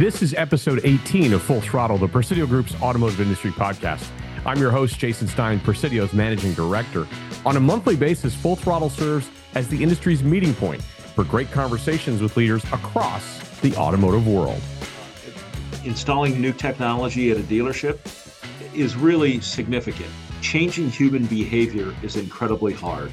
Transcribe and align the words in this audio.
This 0.00 0.22
is 0.22 0.32
episode 0.32 0.80
18 0.82 1.34
of 1.34 1.42
Full 1.42 1.60
Throttle, 1.60 1.98
the 1.98 2.08
Presidio 2.08 2.46
Group's 2.46 2.74
automotive 2.80 3.20
industry 3.20 3.50
podcast. 3.50 4.08
I'm 4.46 4.56
your 4.56 4.70
host, 4.70 4.98
Jason 4.98 5.28
Stein, 5.28 5.60
Presidio's 5.60 6.14
managing 6.14 6.54
director. 6.54 7.06
On 7.44 7.58
a 7.58 7.60
monthly 7.60 7.96
basis, 7.96 8.34
Full 8.34 8.56
Throttle 8.56 8.88
serves 8.88 9.28
as 9.54 9.68
the 9.68 9.82
industry's 9.82 10.22
meeting 10.22 10.54
point 10.54 10.80
for 10.80 11.22
great 11.24 11.52
conversations 11.52 12.22
with 12.22 12.34
leaders 12.38 12.64
across 12.72 13.60
the 13.60 13.76
automotive 13.76 14.26
world. 14.26 14.62
Installing 15.84 16.40
new 16.40 16.54
technology 16.54 17.30
at 17.30 17.36
a 17.36 17.42
dealership 17.42 17.98
is 18.74 18.96
really 18.96 19.38
significant. 19.42 20.08
Changing 20.40 20.88
human 20.88 21.26
behavior 21.26 21.94
is 22.02 22.16
incredibly 22.16 22.72
hard. 22.72 23.12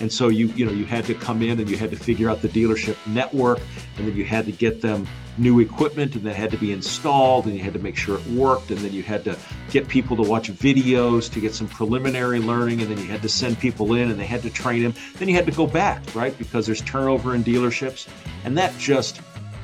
And 0.00 0.12
so 0.12 0.28
you 0.28 0.48
you 0.48 0.64
know 0.64 0.72
you 0.72 0.84
had 0.84 1.04
to 1.06 1.14
come 1.14 1.42
in 1.42 1.58
and 1.58 1.70
you 1.70 1.76
had 1.76 1.90
to 1.90 1.96
figure 1.96 2.28
out 2.28 2.42
the 2.42 2.48
dealership 2.48 2.96
network, 3.06 3.60
and 3.96 4.06
then 4.06 4.16
you 4.16 4.24
had 4.24 4.46
to 4.46 4.52
get 4.52 4.82
them 4.82 5.06
new 5.38 5.60
equipment, 5.60 6.14
and 6.14 6.24
that 6.24 6.34
had 6.34 6.50
to 6.50 6.56
be 6.56 6.72
installed, 6.72 7.46
and 7.46 7.54
you 7.54 7.62
had 7.62 7.72
to 7.74 7.78
make 7.78 7.96
sure 7.96 8.18
it 8.18 8.26
worked, 8.28 8.70
and 8.70 8.78
then 8.78 8.92
you 8.92 9.02
had 9.02 9.24
to 9.24 9.36
get 9.70 9.86
people 9.88 10.16
to 10.16 10.22
watch 10.22 10.50
videos 10.50 11.30
to 11.32 11.40
get 11.40 11.54
some 11.54 11.68
preliminary 11.68 12.40
learning, 12.40 12.80
and 12.80 12.90
then 12.90 12.98
you 12.98 13.04
had 13.04 13.22
to 13.22 13.28
send 13.28 13.58
people 13.58 13.94
in, 13.94 14.10
and 14.10 14.18
they 14.18 14.26
had 14.26 14.42
to 14.42 14.50
train 14.50 14.82
them. 14.82 14.94
Then 15.14 15.28
you 15.28 15.34
had 15.34 15.46
to 15.46 15.52
go 15.52 15.66
back, 15.66 16.02
right? 16.14 16.36
Because 16.38 16.66
there's 16.66 16.80
turnover 16.82 17.34
in 17.34 17.44
dealerships, 17.44 18.08
and 18.44 18.56
that 18.56 18.76
just 18.78 19.20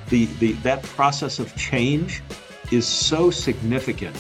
the 0.09 0.27
the 0.41 0.53
that 0.63 0.83
process 0.83 1.39
of 1.39 1.55
change 1.57 2.23
is 2.71 2.87
so 2.87 3.31
significant. 3.31 4.17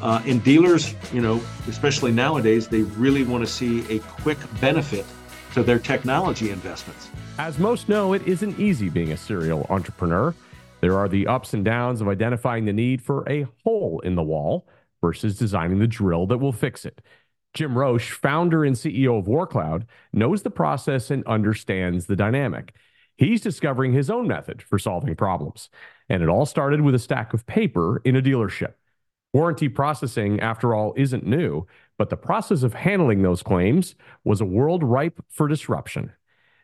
Uh, 0.00 0.20
and 0.26 0.42
dealers, 0.42 0.94
you 1.12 1.20
know, 1.20 1.40
especially 1.68 2.10
nowadays, 2.10 2.66
they 2.66 2.82
really 2.82 3.22
want 3.22 3.44
to 3.44 3.50
see 3.50 3.88
a 3.88 4.00
quick 4.00 4.38
benefit 4.60 5.06
to 5.52 5.62
their 5.62 5.78
technology 5.78 6.50
investments. 6.50 7.10
As 7.38 7.58
most 7.58 7.88
know, 7.88 8.12
it 8.12 8.26
isn't 8.26 8.58
easy 8.58 8.88
being 8.88 9.12
a 9.12 9.16
serial 9.16 9.66
entrepreneur. 9.70 10.34
There 10.80 10.98
are 10.98 11.08
the 11.08 11.26
ups 11.26 11.54
and 11.54 11.64
downs 11.64 12.00
of 12.00 12.08
identifying 12.08 12.64
the 12.64 12.72
need 12.72 13.02
for 13.02 13.28
a 13.28 13.46
hole 13.64 14.00
in 14.00 14.14
the 14.14 14.22
wall 14.22 14.66
versus 15.00 15.38
designing 15.38 15.78
the 15.78 15.86
drill 15.86 16.26
that 16.26 16.38
will 16.38 16.52
fix 16.52 16.84
it. 16.84 17.00
Jim 17.54 17.76
Roche, 17.76 18.12
founder 18.12 18.64
and 18.64 18.74
CEO 18.74 19.18
of 19.18 19.26
WarrCloud, 19.26 19.84
knows 20.12 20.42
the 20.42 20.50
process 20.50 21.10
and 21.10 21.24
understands 21.26 22.06
the 22.06 22.16
dynamic. 22.16 22.74
He's 23.16 23.42
discovering 23.42 23.92
his 23.92 24.10
own 24.10 24.26
method 24.26 24.62
for 24.62 24.78
solving 24.78 25.14
problems. 25.14 25.68
And 26.08 26.22
it 26.22 26.28
all 26.28 26.46
started 26.46 26.80
with 26.80 26.94
a 26.94 26.98
stack 26.98 27.34
of 27.34 27.46
paper 27.46 28.00
in 28.04 28.16
a 28.16 28.22
dealership. 28.22 28.74
Warranty 29.32 29.68
processing, 29.68 30.40
after 30.40 30.74
all, 30.74 30.92
isn't 30.96 31.26
new, 31.26 31.66
but 31.96 32.10
the 32.10 32.16
process 32.16 32.62
of 32.62 32.74
handling 32.74 33.22
those 33.22 33.42
claims 33.42 33.94
was 34.24 34.40
a 34.40 34.46
world 34.46 34.82
ripe 34.82 35.24
for 35.28 35.48
disruption. 35.48 36.12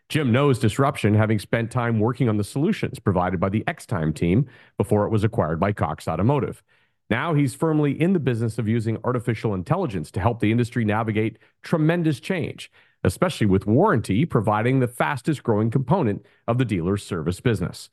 Jim 0.09 0.33
knows 0.33 0.59
disruption, 0.59 1.15
having 1.15 1.39
spent 1.39 1.71
time 1.71 1.99
working 1.99 2.29
on 2.29 2.37
the 2.37 2.45
solutions 2.45 2.99
provided 2.99 3.39
by 3.41 3.49
the 3.49 3.65
Xtime 3.67 4.15
team 4.15 4.47
before 4.77 5.07
it 5.07 5.11
was 5.11 5.25
acquired 5.25 5.61
by 5.61 5.73
Cox 5.73 6.09
Automotive. 6.09 6.63
Now 7.11 7.35
he's 7.35 7.55
firmly 7.55 7.99
in 7.99 8.13
the 8.13 8.21
business 8.21 8.59
of 8.59 8.69
using 8.69 8.99
artificial 9.03 9.55
intelligence 9.55 10.11
to 10.11 10.21
help 10.21 10.41
the 10.41 10.51
industry 10.51 10.85
navigate 10.85 11.39
tremendous 11.63 12.21
change, 12.21 12.71
especially 13.05 13.47
with 13.47 13.67
warranty 13.67 14.25
providing 14.25 14.81
the 14.81 14.89
fastest 14.89 15.43
growing 15.43 15.71
component 15.71 16.25
of 16.47 16.59
the 16.59 16.67
dealer's 16.67 17.03
service 17.05 17.41
business. 17.41 17.89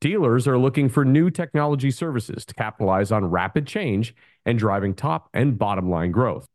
Dealers 0.00 0.48
are 0.48 0.56
looking 0.56 0.88
for 0.88 1.04
new 1.04 1.28
technology 1.30 1.90
services 1.90 2.46
to 2.46 2.54
capitalize 2.54 3.12
on 3.12 3.30
rapid 3.30 3.66
change 3.66 4.14
and 4.46 4.58
driving 4.58 4.94
top 4.94 5.28
and 5.34 5.58
bottom 5.58 5.90
line 5.90 6.10
growth. 6.10 6.48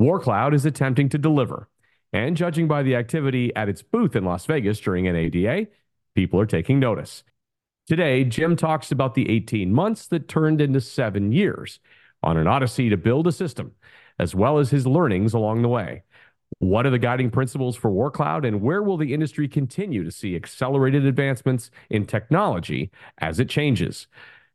WarrCloud 0.00 0.52
is 0.52 0.66
attempting 0.66 1.08
to 1.08 1.18
deliver. 1.18 1.68
And 2.12 2.36
judging 2.36 2.68
by 2.68 2.82
the 2.82 2.94
activity 2.94 3.54
at 3.56 3.70
its 3.70 3.82
booth 3.82 4.14
in 4.14 4.24
Las 4.24 4.44
Vegas 4.44 4.78
during 4.80 5.04
NADA, 5.04 5.66
people 6.14 6.38
are 6.38 6.46
taking 6.46 6.78
notice. 6.78 7.24
Today, 7.86 8.22
Jim 8.22 8.54
talks 8.54 8.92
about 8.92 9.14
the 9.14 9.30
18 9.30 9.72
months 9.72 10.06
that 10.08 10.28
turned 10.28 10.60
into 10.60 10.80
seven 10.80 11.32
years 11.32 11.80
on 12.22 12.36
an 12.36 12.46
odyssey 12.46 12.90
to 12.90 12.96
build 12.96 13.26
a 13.26 13.32
system, 13.32 13.72
as 14.18 14.34
well 14.34 14.58
as 14.58 14.70
his 14.70 14.86
learnings 14.86 15.32
along 15.32 15.62
the 15.62 15.68
way. 15.68 16.02
What 16.58 16.86
are 16.86 16.90
the 16.90 16.98
guiding 16.98 17.30
principles 17.30 17.74
for 17.74 17.90
WarrCloud, 17.90 18.46
and 18.46 18.62
where 18.62 18.82
will 18.82 18.96
the 18.96 19.12
industry 19.12 19.48
continue 19.48 20.04
to 20.04 20.10
see 20.12 20.36
accelerated 20.36 21.04
advancements 21.04 21.70
in 21.90 22.06
technology 22.06 22.92
as 23.18 23.40
it 23.40 23.48
changes? 23.48 24.06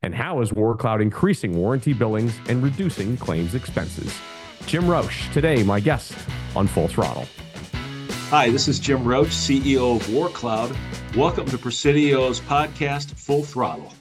And 0.01 0.15
how 0.15 0.39
is 0.41 0.51
WarrCloud 0.51 1.01
increasing 1.01 1.57
warranty 1.57 1.91
billings 1.91 2.33
and 2.47 2.63
reducing 2.63 3.17
claims 3.17 3.53
expenses? 3.53 4.17
Jim 4.65 4.87
Roche, 4.87 5.29
today 5.33 5.61
my 5.61 5.81
guest 5.81 6.15
on 6.55 6.67
Full 6.67 6.87
Throttle. 6.87 7.27
Hi, 8.29 8.49
this 8.49 8.69
is 8.69 8.79
Jim 8.79 9.03
Roche, 9.03 9.33
CEO 9.33 9.97
of 9.97 10.07
WarrCloud. 10.07 10.75
Welcome 11.17 11.47
to 11.47 11.57
Presidio's 11.57 12.39
podcast, 12.39 13.11
Full 13.19 13.43
Throttle. 13.43 13.93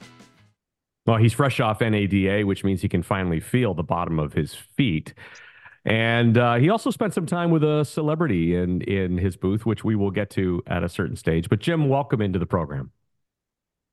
Well, 1.05 1.17
he's 1.17 1.33
fresh 1.33 1.59
off 1.59 1.81
NADA, 1.81 2.43
which 2.43 2.63
means 2.63 2.83
he 2.83 2.89
can 2.89 3.03
finally 3.03 3.41
feel 3.41 3.75
the 3.75 3.83
bottom 3.83 4.21
of 4.21 4.35
his 4.35 4.55
feet. 4.55 5.15
And 5.89 6.37
uh, 6.37 6.57
he 6.57 6.69
also 6.69 6.91
spent 6.91 7.15
some 7.15 7.25
time 7.25 7.51
with 7.51 7.65
a 7.65 7.83
celebrity 7.83 8.55
in, 8.55 8.83
in 8.83 9.17
his 9.17 9.39
booth, 9.39 9.65
which 9.65 9.85
we 9.85 9.97
will 9.97 10.11
get 10.11 10.29
to 10.31 10.63
at 10.67 10.85
a 10.85 10.89
certain 10.89 11.17
stage. 11.17 11.49
But 11.49 11.61
Jim, 11.61 11.89
welcome 11.89 12.21
into 12.21 12.39
the 12.39 12.45
program. 12.45 12.91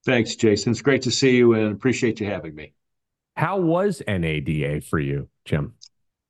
Thanks, 0.03 0.35
Jason. 0.35 0.72
It's 0.72 0.81
great 0.81 1.03
to 1.03 1.11
see 1.11 1.38
you 1.38 1.53
and 1.53 1.72
appreciate 1.72 2.19
you 2.19 2.28
having 2.28 2.53
me. 2.53 2.73
How 3.38 3.59
was 3.59 4.01
NADA 4.05 4.81
for 4.81 5.00
you, 5.00 5.29
Jim? 5.45 5.73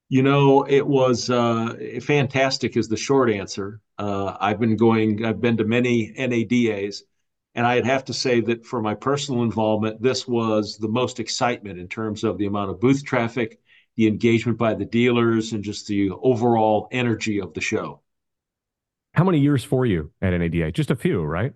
You 0.07 0.21
know, 0.21 0.67
it 0.69 0.85
was 0.85 1.31
uh, 1.31 1.75
fantastic, 1.99 2.77
is 2.77 2.87
the 2.87 2.95
short 2.95 3.31
answer. 3.31 3.81
Uh, 3.97 4.37
I've 4.39 4.59
been 4.59 4.77
going, 4.77 5.25
I've 5.25 5.41
been 5.41 5.57
to 5.57 5.65
many 5.65 6.13
NADAs, 6.15 7.01
and 7.55 7.65
I'd 7.65 7.87
have 7.87 8.05
to 8.05 8.13
say 8.13 8.39
that 8.41 8.67
for 8.67 8.83
my 8.83 8.93
personal 8.93 9.41
involvement, 9.41 9.99
this 9.99 10.27
was 10.27 10.77
the 10.77 10.87
most 10.87 11.19
excitement 11.19 11.79
in 11.79 11.87
terms 11.87 12.23
of 12.23 12.37
the 12.37 12.45
amount 12.45 12.69
of 12.69 12.79
booth 12.79 13.03
traffic, 13.03 13.59
the 13.95 14.07
engagement 14.07 14.57
by 14.57 14.73
the 14.73 14.85
dealers, 14.85 15.53
and 15.53 15.63
just 15.63 15.87
the 15.87 16.11
overall 16.11 16.87
energy 16.91 17.39
of 17.39 17.53
the 17.53 17.61
show. 17.61 18.01
How 19.13 19.23
many 19.23 19.39
years 19.39 19.63
for 19.63 19.85
you 19.85 20.11
at 20.21 20.31
NADA? 20.31 20.71
Just 20.73 20.91
a 20.91 20.95
few, 20.95 21.21
right? 21.23 21.53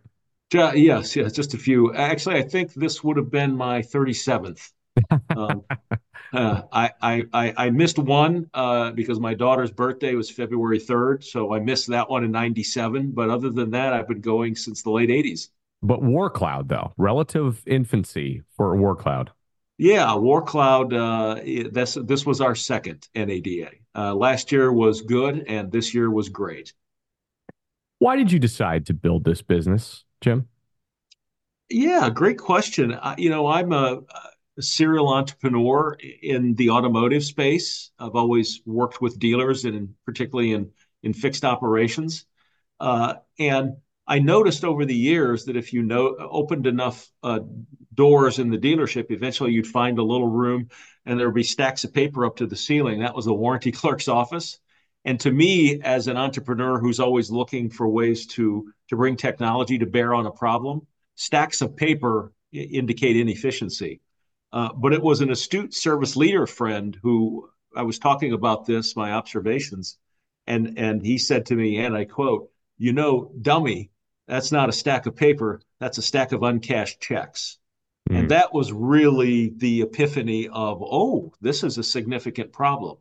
Uh, 0.55 0.71
yes, 0.73 1.15
yes, 1.15 1.33
just 1.33 1.53
a 1.53 1.57
few. 1.57 1.93
Actually, 1.93 2.37
I 2.37 2.41
think 2.43 2.73
this 2.73 3.03
would 3.03 3.17
have 3.17 3.29
been 3.29 3.55
my 3.55 3.81
37th. 3.81 4.71
Um, 5.29 5.63
uh, 6.33 6.63
I, 6.73 6.91
I, 7.01 7.53
I 7.55 7.69
missed 7.69 7.97
one 7.97 8.49
uh, 8.53 8.91
because 8.91 9.19
my 9.19 9.33
daughter's 9.33 9.71
birthday 9.71 10.13
was 10.15 10.29
February 10.29 10.79
3rd. 10.79 11.23
So 11.23 11.53
I 11.53 11.59
missed 11.59 11.87
that 11.87 12.09
one 12.09 12.23
in 12.23 12.31
97. 12.31 13.11
But 13.11 13.29
other 13.29 13.49
than 13.49 13.71
that, 13.71 13.93
I've 13.93 14.07
been 14.07 14.21
going 14.21 14.55
since 14.55 14.83
the 14.83 14.91
late 14.91 15.09
80s. 15.09 15.49
But 15.81 16.01
WarrCloud, 16.01 16.67
though, 16.67 16.93
relative 16.97 17.63
infancy 17.65 18.43
for 18.57 18.75
WarrCloud. 18.75 19.29
Yeah, 19.79 20.07
WarrCloud, 20.07 20.91
uh, 20.93 21.69
this, 21.71 21.97
this 22.03 22.25
was 22.25 22.41
our 22.41 22.53
second 22.53 23.07
NADA. 23.15 23.69
Uh, 23.95 24.13
last 24.13 24.51
year 24.51 24.73
was 24.73 25.01
good, 25.01 25.45
and 25.47 25.71
this 25.71 25.93
year 25.93 26.11
was 26.11 26.27
great. 26.27 26.73
Why 27.99 28.17
did 28.17 28.29
you 28.29 28.39
decide 28.39 28.87
to 28.87 28.93
build 28.93 29.23
this 29.23 29.41
business, 29.41 30.03
Jim? 30.19 30.49
Yeah, 31.69 32.09
great 32.09 32.37
question. 32.37 32.99
you 33.17 33.29
know, 33.29 33.47
I'm 33.47 33.71
a 33.71 34.01
serial 34.59 35.07
entrepreneur 35.13 35.95
in 36.21 36.55
the 36.55 36.71
automotive 36.71 37.23
space. 37.23 37.91
I've 37.99 38.15
always 38.15 38.59
worked 38.65 39.01
with 39.01 39.17
dealers 39.17 39.63
and 39.63 39.93
particularly 40.05 40.51
in 40.51 40.71
in 41.03 41.13
fixed 41.13 41.45
operations. 41.45 42.25
Uh, 42.81 43.13
and 43.39 43.77
I 44.09 44.17
noticed 44.17 44.65
over 44.65 44.85
the 44.85 44.95
years 44.95 45.45
that 45.45 45.55
if 45.55 45.71
you 45.71 45.83
know 45.83 46.15
opened 46.19 46.65
enough 46.65 47.07
uh, 47.21 47.41
doors 47.93 48.39
in 48.39 48.49
the 48.49 48.57
dealership, 48.57 49.11
eventually 49.11 49.51
you'd 49.51 49.67
find 49.67 49.99
a 49.99 50.03
little 50.03 50.27
room 50.27 50.69
and 51.05 51.19
there 51.19 51.27
would 51.27 51.35
be 51.35 51.43
stacks 51.43 51.83
of 51.83 51.93
paper 51.93 52.25
up 52.25 52.37
to 52.37 52.47
the 52.47 52.55
ceiling. 52.55 53.01
That 53.01 53.15
was 53.15 53.25
the 53.25 53.33
warranty 53.35 53.71
clerk's 53.81 54.07
office. 54.07 54.57
And 55.05 55.19
to 55.19 55.31
me, 55.31 55.79
as 55.83 56.07
an 56.07 56.17
entrepreneur 56.17 56.79
who's 56.79 56.99
always 56.99 57.29
looking 57.29 57.69
for 57.69 57.87
ways 57.87 58.25
to 58.27 58.73
to 58.87 58.95
bring 58.95 59.15
technology 59.15 59.77
to 59.77 59.85
bear 59.85 60.15
on 60.15 60.25
a 60.25 60.31
problem, 60.31 60.87
stacks 61.13 61.61
of 61.61 61.77
paper 61.77 62.33
indicate 62.51 63.15
inefficiency. 63.15 64.01
Uh, 64.51 64.73
but 64.73 64.91
it 64.91 65.03
was 65.03 65.21
an 65.21 65.29
astute 65.29 65.75
service 65.75 66.15
leader 66.15 66.47
friend 66.47 66.97
who 67.03 67.47
I 67.75 67.83
was 67.83 67.99
talking 67.99 68.33
about 68.33 68.65
this, 68.65 68.95
my 68.95 69.11
observations, 69.11 69.99
and 70.47 70.79
and 70.79 71.05
he 71.05 71.19
said 71.19 71.45
to 71.47 71.55
me, 71.55 71.77
and 71.77 71.95
I 71.95 72.05
quote, 72.05 72.49
"You 72.79 72.93
know, 72.93 73.31
dummy, 73.39 73.91
that's 74.29 74.51
not 74.51 74.69
a 74.69 74.73
stack 74.73 75.05
of 75.05 75.15
paper. 75.15 75.61
That's 75.79 75.97
a 75.97 76.01
stack 76.01 76.31
of 76.31 76.43
uncashed 76.43 77.01
checks." 77.01 77.57
Mm. 78.09 78.19
And 78.19 78.31
that 78.31 78.53
was 78.53 78.71
really 78.71 79.49
the 79.57 79.81
epiphany 79.81 80.47
of, 80.47 80.81
oh, 80.81 81.33
this 81.41 81.63
is 81.63 81.77
a 81.77 81.83
significant 81.83 82.53
problem. 82.53 82.97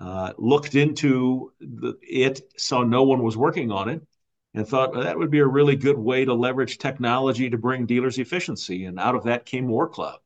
Uh, 0.00 0.32
looked 0.38 0.74
into 0.74 1.52
the, 1.60 1.94
it, 2.02 2.40
saw 2.56 2.82
no 2.82 3.04
one 3.04 3.22
was 3.22 3.36
working 3.36 3.70
on 3.70 3.88
it, 3.88 4.02
and 4.54 4.66
thought 4.66 4.92
well, 4.92 5.04
that 5.04 5.16
would 5.16 5.30
be 5.30 5.38
a 5.38 5.46
really 5.46 5.76
good 5.76 5.98
way 5.98 6.24
to 6.24 6.34
leverage 6.34 6.78
technology 6.78 7.48
to 7.48 7.58
bring 7.58 7.86
dealers 7.86 8.18
efficiency. 8.18 8.86
And 8.86 8.98
out 8.98 9.14
of 9.14 9.24
that 9.24 9.46
came 9.46 9.68
WarrCloud 9.68 10.18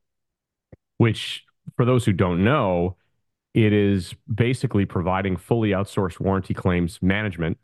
which 0.99 1.45
for 1.77 1.85
those 1.85 2.05
who 2.05 2.13
don't 2.13 2.45
know, 2.45 2.97
it 3.55 3.73
is 3.73 4.15
basically 4.33 4.85
providing 4.85 5.37
fully 5.37 5.71
outsourced 5.71 6.21
warranty 6.21 6.55
claims 6.55 7.01
management 7.01 7.59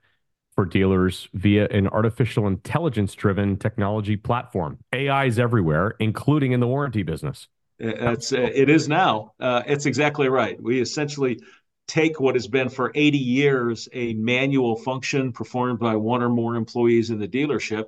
for 0.54 0.64
dealers 0.64 1.28
via 1.34 1.66
an 1.68 1.88
artificial 1.88 2.46
intelligence 2.46 3.14
driven 3.14 3.56
technology 3.56 4.16
platform. 4.16 4.78
AI 4.92 5.26
is 5.26 5.38
everywhere, 5.38 5.94
including 5.98 6.52
in 6.52 6.60
the 6.60 6.66
warranty 6.66 7.02
business. 7.02 7.48
It's 7.78 8.32
uh, 8.32 8.50
it 8.54 8.68
is 8.68 8.88
now. 8.88 9.32
Uh, 9.40 9.62
it's 9.66 9.86
exactly 9.86 10.28
right. 10.28 10.60
We 10.62 10.80
essentially 10.80 11.40
take 11.88 12.20
what 12.20 12.36
has 12.36 12.46
been 12.46 12.68
for 12.68 12.92
80 12.94 13.18
years 13.18 13.88
a 13.92 14.14
manual 14.14 14.76
function 14.76 15.32
performed 15.32 15.80
by 15.80 15.96
one 15.96 16.22
or 16.22 16.30
more 16.30 16.54
employees 16.54 17.10
in 17.10 17.18
the 17.18 17.28
dealership 17.28 17.86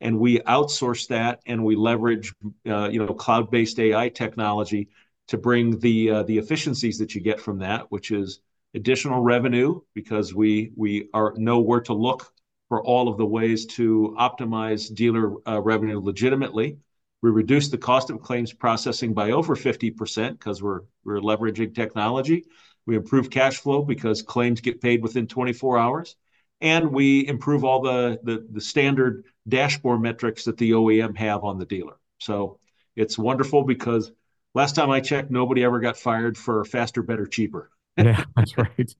and 0.00 0.18
we 0.18 0.38
outsource 0.40 1.08
that 1.08 1.40
and 1.46 1.64
we 1.64 1.76
leverage 1.76 2.34
uh, 2.68 2.88
you 2.88 3.04
know 3.04 3.12
cloud-based 3.12 3.78
AI 3.80 4.08
technology 4.08 4.88
to 5.28 5.38
bring 5.38 5.78
the 5.78 6.10
uh, 6.10 6.22
the 6.24 6.38
efficiencies 6.38 6.98
that 6.98 7.14
you 7.14 7.20
get 7.20 7.40
from 7.40 7.58
that, 7.58 7.90
which 7.90 8.10
is 8.10 8.40
additional 8.74 9.20
revenue 9.20 9.80
because 9.94 10.34
we 10.34 10.72
we 10.76 11.08
are 11.14 11.34
know 11.36 11.60
where 11.60 11.80
to 11.82 11.94
look 11.94 12.32
for 12.68 12.82
all 12.84 13.08
of 13.08 13.18
the 13.18 13.26
ways 13.26 13.66
to 13.66 14.16
optimize 14.18 14.92
dealer 14.92 15.34
uh, 15.46 15.60
revenue 15.60 16.00
legitimately. 16.00 16.78
We 17.22 17.30
reduce 17.30 17.68
the 17.68 17.78
cost 17.78 18.10
of 18.10 18.20
claims 18.20 18.52
processing 18.52 19.14
by 19.14 19.30
over 19.30 19.54
50% 19.56 20.38
because 20.38 20.62
we're 20.62 20.80
we're 21.04 21.20
leveraging 21.20 21.74
technology. 21.74 22.44
We 22.86 22.96
improve 22.96 23.30
cash 23.30 23.58
flow 23.58 23.82
because 23.82 24.22
claims 24.22 24.60
get 24.60 24.80
paid 24.80 25.02
within 25.02 25.26
24 25.26 25.78
hours, 25.78 26.16
and 26.60 26.92
we 26.92 27.26
improve 27.26 27.64
all 27.64 27.80
the 27.80 28.18
the, 28.24 28.46
the 28.50 28.60
standard 28.60 29.24
dashboard 29.48 30.00
metrics 30.00 30.44
that 30.44 30.56
the 30.56 30.72
OEM 30.72 31.16
have 31.16 31.44
on 31.44 31.58
the 31.58 31.66
dealer. 31.66 31.96
So 32.18 32.58
it's 32.96 33.18
wonderful 33.18 33.64
because 33.64 34.12
last 34.54 34.74
time 34.74 34.90
I 34.90 35.00
checked, 35.00 35.30
nobody 35.30 35.64
ever 35.64 35.80
got 35.80 35.96
fired 35.96 36.36
for 36.36 36.64
faster, 36.64 37.02
better, 37.02 37.26
cheaper. 37.26 37.70
Yeah, 37.96 38.24
that's 38.36 38.56
right. 38.58 38.94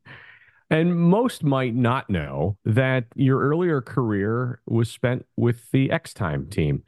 And 0.71 0.97
most 0.99 1.45
might 1.45 1.75
not 1.75 2.09
know 2.09 2.57
that 2.65 3.07
your 3.15 3.41
earlier 3.41 3.81
career 3.81 4.61
was 4.67 4.91
spent 4.91 5.27
with 5.37 5.71
the 5.71 5.89
Xtime 5.89 6.51
team. 6.51 6.83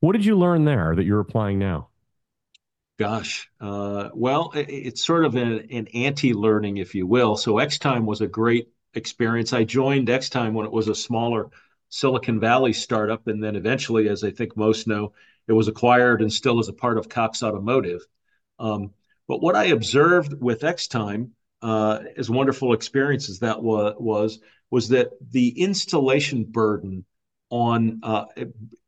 What 0.00 0.12
did 0.12 0.24
you 0.24 0.36
learn 0.36 0.64
there 0.64 0.94
that 0.96 1.04
you're 1.04 1.20
applying 1.20 1.58
now? 1.58 1.88
Gosh, 2.98 3.50
uh, 3.60 4.10
well, 4.12 4.52
it, 4.54 4.68
it's 4.68 5.04
sort 5.04 5.24
of 5.24 5.34
an, 5.34 5.66
an 5.70 5.86
anti-learning, 5.94 6.76
if 6.76 6.94
you 6.94 7.06
will. 7.06 7.36
So 7.36 7.54
Xtime 7.54 8.04
was 8.04 8.20
a 8.20 8.26
great 8.26 8.68
experience. 8.92 9.52
I 9.52 9.64
joined 9.64 10.08
Xtime 10.08 10.52
when 10.52 10.66
it 10.66 10.72
was 10.72 10.88
a 10.88 10.94
smaller 10.94 11.48
Silicon 11.88 12.38
Valley 12.38 12.72
startup, 12.74 13.26
and 13.26 13.42
then 13.42 13.56
eventually, 13.56 14.08
as 14.08 14.22
I 14.22 14.30
think 14.30 14.56
most 14.56 14.86
know, 14.86 15.12
it 15.48 15.52
was 15.54 15.66
acquired 15.68 16.20
and 16.20 16.32
still 16.32 16.60
is 16.60 16.68
a 16.68 16.74
part 16.74 16.98
of 16.98 17.08
Cox 17.08 17.42
Automotive. 17.42 18.06
Um, 18.58 18.92
but 19.26 19.40
what 19.40 19.56
I 19.56 19.66
observed 19.66 20.34
with 20.40 20.60
Xtime, 20.60 21.30
uh, 21.62 22.00
as 22.16 22.30
wonderful 22.30 22.72
experience 22.72 23.28
as 23.28 23.40
that 23.40 23.62
wa- 23.62 23.94
was, 23.98 24.40
was 24.70 24.88
that 24.88 25.10
the 25.30 25.48
installation 25.60 26.44
burden 26.44 27.04
on 27.50 28.00
uh, 28.02 28.24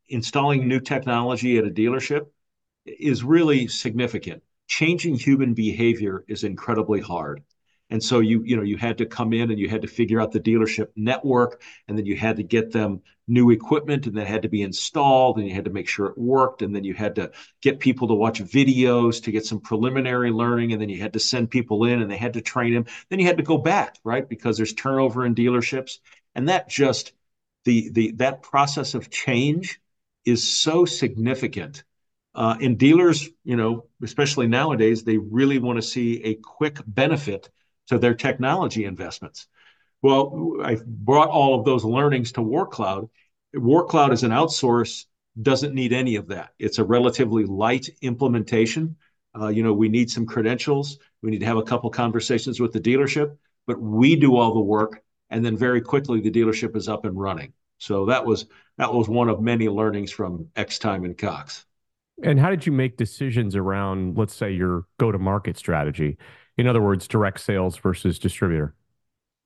installing 0.09 0.67
new 0.67 0.79
technology 0.79 1.57
at 1.57 1.65
a 1.65 1.69
dealership 1.69 2.27
is 2.85 3.23
really 3.23 3.67
significant. 3.67 4.43
Changing 4.67 5.15
human 5.15 5.53
behavior 5.53 6.23
is 6.27 6.43
incredibly 6.43 7.01
hard. 7.01 7.43
And 7.93 8.03
so 8.03 8.21
you 8.21 8.41
you 8.43 8.57
know 8.57 8.63
you 8.63 8.75
had 8.75 8.97
to 8.97 9.05
come 9.05 9.33
in 9.33 9.51
and 9.51 9.59
you 9.59 9.69
had 9.69 9.83
to 9.83 9.87
figure 9.87 10.19
out 10.19 10.31
the 10.31 10.39
dealership 10.39 10.87
network, 10.95 11.61
and 11.87 11.95
then 11.95 12.07
you 12.07 12.15
had 12.15 12.37
to 12.37 12.43
get 12.43 12.71
them 12.71 13.03
new 13.27 13.51
equipment, 13.51 14.07
and 14.07 14.17
that 14.17 14.25
had 14.25 14.41
to 14.41 14.49
be 14.49 14.63
installed, 14.63 15.37
and 15.37 15.47
you 15.47 15.53
had 15.53 15.65
to 15.65 15.71
make 15.71 15.87
sure 15.87 16.07
it 16.07 16.17
worked, 16.17 16.63
and 16.63 16.75
then 16.75 16.83
you 16.83 16.95
had 16.95 17.13
to 17.15 17.31
get 17.61 17.79
people 17.79 18.07
to 18.07 18.15
watch 18.15 18.41
videos 18.43 19.21
to 19.23 19.31
get 19.31 19.45
some 19.45 19.59
preliminary 19.59 20.31
learning, 20.31 20.71
and 20.71 20.81
then 20.81 20.89
you 20.89 20.99
had 20.99 21.13
to 21.13 21.19
send 21.19 21.51
people 21.51 21.85
in, 21.85 22.01
and 22.01 22.09
they 22.09 22.17
had 22.17 22.33
to 22.33 22.41
train 22.41 22.73
them. 22.73 22.85
Then 23.09 23.19
you 23.19 23.27
had 23.27 23.37
to 23.37 23.43
go 23.43 23.59
back, 23.59 23.99
right, 24.03 24.27
because 24.27 24.57
there's 24.57 24.73
turnover 24.73 25.23
in 25.23 25.35
dealerships, 25.35 25.99
and 26.33 26.49
that 26.49 26.67
just 26.69 27.13
the 27.63 27.89
the 27.91 28.11
that 28.13 28.41
process 28.41 28.95
of 28.95 29.11
change 29.11 29.79
is 30.25 30.41
so 30.59 30.85
significant. 30.85 31.83
Uh, 32.33 32.57
and 32.59 32.79
dealers, 32.79 33.29
you 33.43 33.55
know, 33.55 33.85
especially 34.01 34.47
nowadays, 34.47 35.03
they 35.03 35.17
really 35.17 35.59
want 35.59 35.77
to 35.77 35.83
see 35.83 36.23
a 36.23 36.33
quick 36.33 36.79
benefit 36.87 37.51
to 37.87 37.97
their 37.97 38.13
technology 38.13 38.85
investments. 38.85 39.47
Well, 40.01 40.57
I 40.63 40.77
brought 40.85 41.29
all 41.29 41.57
of 41.57 41.65
those 41.65 41.85
learnings 41.85 42.31
to 42.33 42.41
WarrCloud. 42.41 43.09
WarrCloud 43.55 44.11
as 44.11 44.23
an 44.23 44.31
outsource 44.31 45.05
doesn't 45.41 45.73
need 45.73 45.93
any 45.93 46.15
of 46.15 46.27
that. 46.27 46.49
It's 46.59 46.79
a 46.79 46.83
relatively 46.83 47.45
light 47.45 47.89
implementation. 48.01 48.95
Uh, 49.39 49.47
you 49.47 49.63
know, 49.63 49.73
we 49.73 49.89
need 49.89 50.11
some 50.11 50.25
credentials. 50.25 50.99
We 51.21 51.31
need 51.31 51.39
to 51.39 51.45
have 51.45 51.57
a 51.57 51.63
couple 51.63 51.89
conversations 51.89 52.59
with 52.59 52.71
the 52.71 52.79
dealership, 52.79 53.35
but 53.65 53.79
we 53.79 54.15
do 54.15 54.35
all 54.35 54.53
the 54.53 54.59
work, 54.59 55.01
and 55.29 55.43
then 55.43 55.57
very 55.57 55.81
quickly 55.81 56.21
the 56.21 56.29
dealership 56.29 56.75
is 56.75 56.87
up 56.87 57.05
and 57.05 57.19
running. 57.19 57.53
So 57.79 58.05
that 58.05 58.25
was 58.25 58.45
that 58.77 58.93
was 58.93 59.09
one 59.09 59.29
of 59.29 59.41
many 59.41 59.69
learnings 59.69 60.11
from 60.11 60.47
Xtime 60.55 61.05
and 61.05 61.17
Cox. 61.17 61.65
And 62.21 62.39
how 62.39 62.49
did 62.49 62.65
you 62.65 62.71
make 62.71 62.97
decisions 62.97 63.55
around, 63.55 64.17
let's 64.17 64.35
say, 64.35 64.51
your 64.51 64.85
go-to-market 64.99 65.57
strategy? 65.57 66.17
In 66.57 66.67
other 66.67 66.81
words, 66.81 67.07
direct 67.07 67.39
sales 67.39 67.77
versus 67.77 68.19
distributor. 68.19 68.75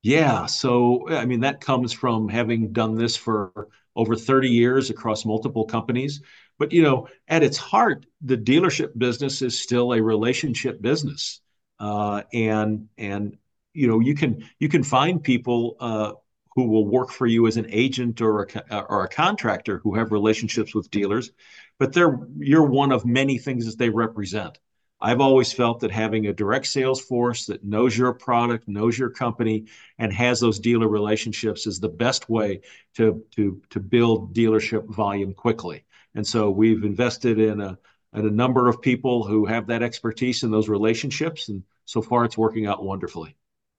Yeah. 0.03 0.45
So, 0.45 1.09
I 1.09 1.25
mean, 1.25 1.41
that 1.41 1.61
comes 1.61 1.91
from 1.93 2.29
having 2.29 2.71
done 2.71 2.95
this 2.95 3.15
for 3.15 3.69
over 3.95 4.15
30 4.15 4.49
years 4.49 4.89
across 4.89 5.25
multiple 5.25 5.65
companies. 5.65 6.21
But, 6.59 6.71
you 6.71 6.81
know, 6.83 7.07
at 7.27 7.43
its 7.43 7.57
heart, 7.57 8.05
the 8.21 8.37
dealership 8.37 8.97
business 8.97 9.41
is 9.41 9.59
still 9.59 9.93
a 9.93 10.01
relationship 10.01 10.81
business. 10.81 11.41
Uh, 11.79 12.23
and, 12.33 12.87
and, 12.97 13.37
you 13.73 13.87
know, 13.87 13.99
you 13.99 14.15
can, 14.15 14.47
you 14.59 14.69
can 14.69 14.83
find 14.83 15.23
people, 15.23 15.75
uh, 15.79 16.13
who 16.57 16.63
will 16.63 16.87
work 16.87 17.11
for 17.11 17.27
you 17.27 17.45
as 17.45 17.57
an 17.57 17.67
agent 17.69 18.19
or 18.19 18.47
a, 18.71 18.79
or 18.89 19.03
a 19.03 19.07
contractor 19.07 19.77
who 19.83 19.93
have 19.93 20.11
relationships 20.11 20.73
with 20.73 20.89
dealers, 20.89 21.29
but 21.77 21.93
they're 21.93 22.19
you're 22.39 22.65
one 22.65 22.91
of 22.91 23.05
many 23.05 23.37
things 23.37 23.67
that 23.67 23.77
they 23.77 23.89
represent. 23.89 24.57
I've 24.99 25.21
always 25.21 25.53
felt 25.53 25.79
that 25.81 25.91
having 25.91 26.25
a 26.25 26.33
direct 26.33 26.65
sales 26.65 26.99
force 26.99 27.45
that 27.45 27.63
knows 27.63 27.95
your 27.95 28.13
product, 28.13 28.67
knows 28.67 28.97
your 28.97 29.11
company, 29.11 29.65
and 29.99 30.11
has 30.11 30.39
those 30.39 30.59
dealer 30.59 30.87
relationships 30.87 31.67
is 31.67 31.79
the 31.79 31.89
best 31.89 32.29
way 32.29 32.61
to 32.95 33.23
to 33.35 33.61
to 33.69 33.79
build 33.79 34.33
dealership 34.33 34.85
volume 34.87 35.33
quickly. 35.33 35.85
And 36.15 36.25
so 36.25 36.49
we've 36.49 36.83
invested 36.83 37.39
in 37.39 37.61
a 37.61 37.77
in 38.13 38.25
a 38.25 38.31
number 38.31 38.67
of 38.67 38.81
people 38.81 39.23
who 39.23 39.45
have 39.45 39.67
that 39.67 39.83
expertise 39.83 40.41
in 40.41 40.49
those 40.49 40.67
relationships, 40.67 41.49
and 41.49 41.61
so 41.85 42.01
far 42.01 42.25
it's 42.25 42.37
working 42.37 42.65
out 42.65 42.83
wonderfully. 42.83 43.35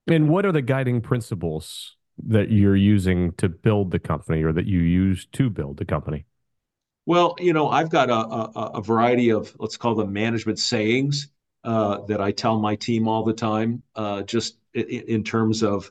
And 0.06 0.28
what 0.28 0.46
are 0.46 0.52
the 0.52 0.62
guiding 0.62 1.00
principles 1.00 1.96
that 2.26 2.50
you're 2.50 2.76
using 2.76 3.32
to 3.32 3.48
build 3.48 3.90
the 3.90 3.98
company, 3.98 4.44
or 4.44 4.52
that 4.52 4.66
you 4.66 4.78
use 4.78 5.26
to 5.32 5.50
build 5.50 5.78
the 5.78 5.84
company? 5.84 6.26
Well, 7.08 7.36
you 7.38 7.54
know, 7.54 7.70
I've 7.70 7.88
got 7.88 8.10
a, 8.10 8.14
a, 8.14 8.70
a 8.74 8.82
variety 8.82 9.30
of 9.30 9.56
let's 9.58 9.78
call 9.78 9.94
them 9.94 10.12
management 10.12 10.58
sayings 10.58 11.28
uh, 11.64 12.02
that 12.02 12.20
I 12.20 12.32
tell 12.32 12.58
my 12.58 12.76
team 12.76 13.08
all 13.08 13.24
the 13.24 13.32
time, 13.32 13.82
uh, 13.96 14.20
just 14.24 14.58
in, 14.74 14.84
in, 14.84 15.24
terms 15.24 15.62
of 15.62 15.90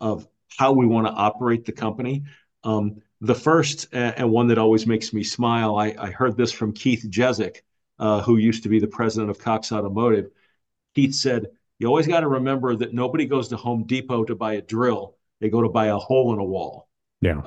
of 0.00 0.26
how 0.58 0.72
we 0.72 0.84
want 0.84 1.06
to 1.06 1.12
operate 1.12 1.66
the 1.66 1.70
company. 1.70 2.24
Um, 2.64 3.00
the 3.20 3.34
first 3.36 3.86
and 3.92 4.32
one 4.32 4.48
that 4.48 4.58
always 4.58 4.88
makes 4.88 5.12
me 5.12 5.22
smile, 5.22 5.76
I, 5.76 5.94
I 5.96 6.10
heard 6.10 6.36
this 6.36 6.50
from 6.50 6.72
Keith 6.72 7.06
Jezek, 7.08 7.58
uh, 8.00 8.22
who 8.22 8.36
used 8.36 8.64
to 8.64 8.68
be 8.68 8.80
the 8.80 8.88
president 8.88 9.30
of 9.30 9.38
Cox 9.38 9.70
Automotive. 9.70 10.30
Keith 10.96 11.14
said, 11.14 11.46
"You 11.78 11.86
always 11.86 12.08
got 12.08 12.20
to 12.20 12.28
remember 12.28 12.74
that 12.74 12.92
nobody 12.92 13.26
goes 13.26 13.46
to 13.50 13.56
Home 13.56 13.84
Depot 13.84 14.24
to 14.24 14.34
buy 14.34 14.54
a 14.54 14.62
drill; 14.62 15.14
they 15.40 15.48
go 15.48 15.62
to 15.62 15.68
buy 15.68 15.86
a 15.86 15.96
hole 15.96 16.32
in 16.32 16.40
a 16.40 16.44
wall." 16.44 16.88
Yeah. 17.20 17.40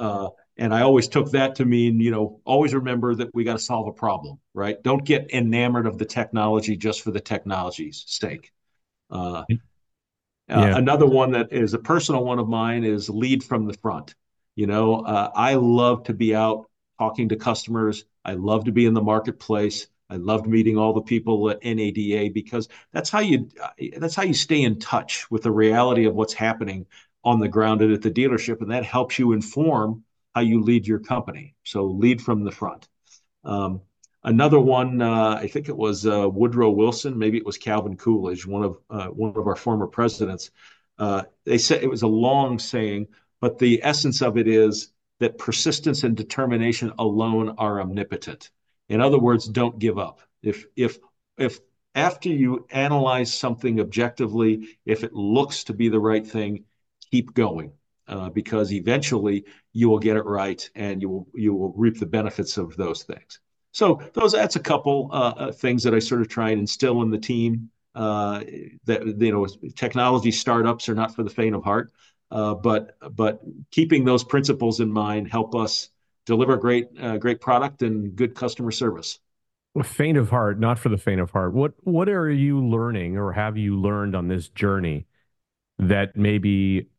And 0.59 0.73
I 0.73 0.81
always 0.81 1.07
took 1.07 1.31
that 1.31 1.55
to 1.55 1.65
mean, 1.65 2.01
you 2.01 2.11
know, 2.11 2.41
always 2.43 2.73
remember 2.73 3.15
that 3.15 3.33
we 3.33 3.45
got 3.45 3.53
to 3.53 3.59
solve 3.59 3.87
a 3.87 3.93
problem, 3.93 4.39
right? 4.53 4.75
Don't 4.83 5.05
get 5.05 5.31
enamored 5.33 5.87
of 5.87 5.97
the 5.97 6.03
technology 6.03 6.75
just 6.75 7.01
for 7.01 7.11
the 7.11 7.21
technology's 7.21 8.03
sake. 8.05 8.51
Uh, 9.09 9.45
yeah. 9.47 9.55
uh, 10.49 10.77
another 10.77 11.05
one 11.05 11.31
that 11.31 11.53
is 11.53 11.73
a 11.73 11.79
personal 11.79 12.25
one 12.25 12.39
of 12.39 12.49
mine 12.49 12.83
is 12.83 13.09
lead 13.09 13.41
from 13.41 13.67
the 13.67 13.73
front. 13.73 14.15
You 14.55 14.67
know, 14.67 14.95
uh, 14.95 15.31
I 15.33 15.53
love 15.53 16.03
to 16.03 16.13
be 16.13 16.35
out 16.35 16.69
talking 16.99 17.29
to 17.29 17.37
customers. 17.37 18.03
I 18.25 18.33
love 18.33 18.65
to 18.65 18.73
be 18.73 18.85
in 18.85 18.93
the 18.93 19.01
marketplace. 19.01 19.87
I 20.09 20.17
loved 20.17 20.45
meeting 20.45 20.77
all 20.77 20.91
the 20.91 21.01
people 21.01 21.49
at 21.51 21.63
NADA 21.63 22.31
because 22.33 22.67
that's 22.91 23.09
how 23.09 23.21
you 23.21 23.47
that's 23.97 24.15
how 24.15 24.23
you 24.23 24.33
stay 24.33 24.63
in 24.63 24.77
touch 24.77 25.31
with 25.31 25.43
the 25.43 25.51
reality 25.51 26.03
of 26.03 26.15
what's 26.15 26.33
happening 26.33 26.85
on 27.23 27.39
the 27.39 27.47
ground 27.47 27.81
and 27.81 27.93
at 27.93 28.01
the 28.01 28.11
dealership, 28.11 28.59
and 28.59 28.71
that 28.71 28.83
helps 28.83 29.17
you 29.17 29.31
inform 29.31 30.03
how 30.35 30.41
you 30.41 30.61
lead 30.61 30.87
your 30.87 30.99
company. 30.99 31.55
So 31.63 31.85
lead 31.85 32.21
from 32.21 32.43
the 32.43 32.51
front. 32.51 32.87
Um, 33.43 33.81
another 34.23 34.59
one, 34.59 35.01
uh, 35.01 35.35
I 35.41 35.47
think 35.47 35.69
it 35.69 35.77
was 35.77 36.05
uh, 36.05 36.29
Woodrow 36.29 36.69
Wilson, 36.71 37.17
maybe 37.17 37.37
it 37.37 37.45
was 37.45 37.57
Calvin 37.57 37.97
Coolidge, 37.97 38.45
one 38.45 38.63
of 38.63 38.77
uh, 38.89 39.07
one 39.07 39.35
of 39.35 39.47
our 39.47 39.55
former 39.55 39.87
presidents. 39.87 40.51
Uh, 40.97 41.23
they 41.45 41.57
said 41.57 41.81
it 41.81 41.89
was 41.89 42.01
a 42.01 42.07
long 42.07 42.59
saying, 42.59 43.07
but 43.39 43.57
the 43.57 43.81
essence 43.83 44.21
of 44.21 44.37
it 44.37 44.47
is 44.47 44.91
that 45.19 45.37
persistence 45.37 46.03
and 46.03 46.15
determination 46.15 46.91
alone 46.99 47.55
are 47.57 47.81
omnipotent. 47.81 48.49
In 48.89 49.01
other 49.01 49.19
words, 49.19 49.47
don't 49.47 49.79
give 49.79 49.97
up. 49.97 50.21
If 50.41 50.65
if 50.75 50.97
if 51.37 51.59
after 51.95 52.29
you 52.29 52.67
analyze 52.69 53.33
something 53.33 53.79
objectively, 53.79 54.77
if 54.85 55.03
it 55.03 55.13
looks 55.13 55.65
to 55.65 55.73
be 55.73 55.89
the 55.89 55.99
right 55.99 56.25
thing, 56.25 56.65
keep 57.11 57.33
going 57.33 57.73
uh, 58.09 58.29
because 58.29 58.73
eventually 58.73 59.45
you 59.71 59.87
will 59.87 59.99
get 59.99 60.17
it 60.17 60.25
right 60.25 60.69
and 60.75 61.01
you 61.01 61.09
will 61.09 61.27
you 61.35 61.53
will 61.53 61.73
reap 61.77 61.99
the 61.99 62.05
benefits 62.05 62.57
of 62.57 62.75
those 62.75 63.03
things. 63.03 63.39
so 63.71 64.01
those 64.13 64.31
that's 64.31 64.55
a 64.55 64.59
couple 64.59 65.09
uh, 65.13 65.33
uh, 65.37 65.51
things 65.51 65.83
that 65.83 65.93
I 65.93 65.99
sort 65.99 66.21
of 66.21 66.27
try 66.27 66.49
and 66.49 66.59
instill 66.59 67.01
in 67.03 67.11
the 67.11 67.19
team. 67.19 67.69
Uh, 67.95 68.43
that 68.85 69.05
you 69.19 69.31
know, 69.31 69.45
technology 69.75 70.31
startups 70.31 70.87
are 70.89 70.95
not 70.95 71.13
for 71.15 71.23
the 71.23 71.29
faint 71.29 71.55
of 71.55 71.63
heart, 71.63 71.91
uh, 72.31 72.53
but 72.53 72.95
but 73.11 73.41
keeping 73.71 74.05
those 74.05 74.23
principles 74.23 74.79
in 74.79 74.91
mind 74.91 75.29
help 75.29 75.55
us 75.55 75.89
deliver 76.25 76.55
great 76.57 76.87
great 77.19 77.41
product 77.41 77.81
and 77.81 78.15
good 78.15 78.35
customer 78.35 78.71
service. 78.71 79.19
Faint 79.83 80.17
of 80.17 80.29
heart, 80.29 80.59
not 80.59 80.79
for 80.79 80.89
the 80.89 80.97
faint 80.97 81.19
of 81.21 81.31
heart. 81.31 81.53
What 81.53 81.73
what 81.81 82.09
are 82.09 82.29
you 82.29 82.65
learning, 82.65 83.17
or 83.17 83.33
have 83.33 83.57
you 83.57 83.79
learned 83.79 84.15
on 84.15 84.27
this 84.27 84.49
journey 84.49 85.07
that 85.79 86.15
maybe 86.15 86.89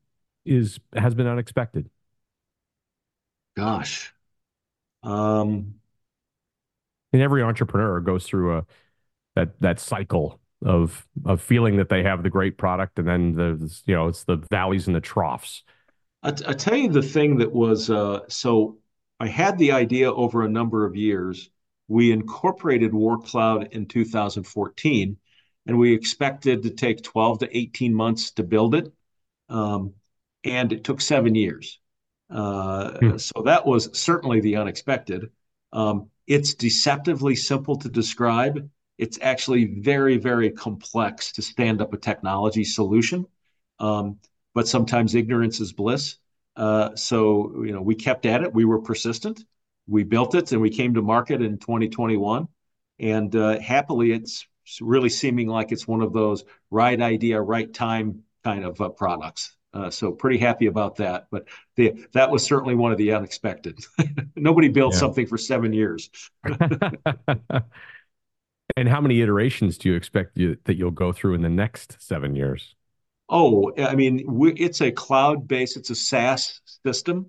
is 0.51 0.79
has 0.95 1.15
been 1.15 1.27
unexpected? 1.27 1.89
Gosh, 3.57 4.13
um, 5.03 5.77
and 7.13 7.23
every 7.23 7.43
entrepreneur 7.43 8.01
goes 8.01 8.27
through 8.27 8.59
a 8.59 8.67
that 9.37 9.61
that 9.61 9.81
cycle 9.81 10.41
of 10.63 11.07
of 11.25 11.41
feeling 11.41 11.77
that 11.77 11.89
they 11.89 12.03
have 12.03 12.23
the 12.23 12.31
great 12.31 12.59
product 12.59 12.99
and 12.99 13.09
then 13.09 13.33
the 13.35 13.81
you 13.87 13.95
know 13.95 14.09
it's 14.09 14.25
the 14.25 14.37
valleys 14.51 14.87
and 14.87 14.95
the 14.95 15.01
troughs 15.01 15.63
I, 16.23 16.29
I 16.29 16.53
tell 16.53 16.77
you 16.77 16.91
the 16.91 17.03
thing 17.03 17.39
that 17.39 17.51
was 17.53 17.89
uh, 17.89 18.21
so 18.29 18.79
I 19.19 19.27
had 19.29 19.59
the 19.59 19.73
idea 19.73 20.13
over 20.13 20.43
a 20.43 20.49
number 20.49 20.87
of 20.87 20.97
years. 20.97 21.51
We 21.89 22.13
incorporated 22.13 22.93
WarrCloud 22.93 23.73
in 23.73 23.87
2014, 23.87 25.17
and 25.67 25.79
we 25.79 25.93
expected 25.93 26.63
to 26.63 26.71
take 26.71 27.03
12 27.03 27.41
to 27.41 27.57
18 27.57 27.95
months 27.95 28.31
to 28.33 28.43
build 28.43 28.75
it, 28.75 28.93
um, 29.49 29.95
and 30.45 30.73
it 30.73 30.85
took 30.85 31.01
seven 31.01 31.35
years. 31.35 31.79
Uh, 32.31 32.99
hmm. 32.99 33.17
So 33.19 33.43
that 33.45 33.67
was 33.67 33.99
certainly 33.99 34.41
the 34.41 34.57
unexpected. 34.57 35.31
Um, 35.73 36.11
it's 36.27 36.55
deceptively 36.55 37.35
simple 37.35 37.77
to 37.77 37.89
describe. 37.89 38.71
It's 38.99 39.19
actually 39.21 39.81
very, 39.81 40.17
very 40.17 40.51
complex 40.51 41.33
to 41.33 41.43
stand 41.43 41.81
up 41.81 41.93
a 41.93 41.97
technology 41.97 42.65
solution. 42.65 43.27
Um, 43.79 44.19
but 44.55 44.69
sometimes 44.69 45.15
ignorance 45.15 45.61
is 45.61 45.73
bliss. 45.73 46.17
Uh, 46.57 46.95
so, 46.97 47.63
you 47.65 47.73
know, 47.73 47.83
we 47.83 47.95
kept 47.95 48.27
at 48.27 48.43
it. 48.43 48.53
We 48.53 48.65
were 48.65 48.81
persistent. 48.81 49.45
We 49.87 50.05
built 50.05 50.35
it 50.35 50.53
and 50.53 50.61
we 50.61 50.71
came 50.71 50.95
to 50.95 51.03
market 51.03 51.41
in 51.43 51.59
2021. 51.59 52.47
And 52.99 53.35
uh, 53.35 53.59
happily, 53.59 54.13
it's 54.13 54.47
really 54.81 55.09
seeming 55.09 55.49
like 55.49 55.73
it's 55.73 55.89
one 55.89 56.03
of 56.03 56.13
those 56.13 56.45
right 56.71 57.01
idea, 57.01 57.41
right 57.41 57.73
time 57.73 58.23
kind 58.45 58.65
of 58.65 58.81
uh, 58.81 58.91
products. 58.91 59.57
Uh, 59.73 59.89
so 59.91 60.11
pretty 60.11 60.39
happy 60.39 60.67
about 60.67 60.97
that. 60.97 61.27
But 61.31 61.47
the, 61.77 62.07
that 62.13 62.31
was 62.31 62.45
certainly 62.45 62.75
one 62.75 62.93
of 62.93 62.99
the 62.99 63.13
unexpected. 63.13 63.79
Nobody 64.37 64.69
built 64.69 64.95
yeah. 64.95 65.01
something 65.01 65.27
for 65.27 65.39
seven 65.39 65.73
years. 65.73 66.11
and 68.77 68.89
how 68.89 69.01
many 69.01 69.21
iterations 69.21 69.79
do 69.79 69.89
you 69.91 69.95
expect 69.95 70.37
you, 70.37 70.57
that 70.65 70.77
you'll 70.77 70.91
go 70.91 71.13
through 71.13 71.35
in 71.35 71.43
the 71.43 71.49
next 71.49 71.97
seven 72.01 72.35
years? 72.35 72.75
Oh, 73.29 73.73
I 73.79 73.95
mean, 73.95 74.25
we, 74.27 74.53
it's 74.55 74.81
a 74.81 74.91
cloud-based, 74.91 75.77
it's 75.77 75.91
a 75.91 75.95
SaaS 75.95 76.61
system. 76.85 77.27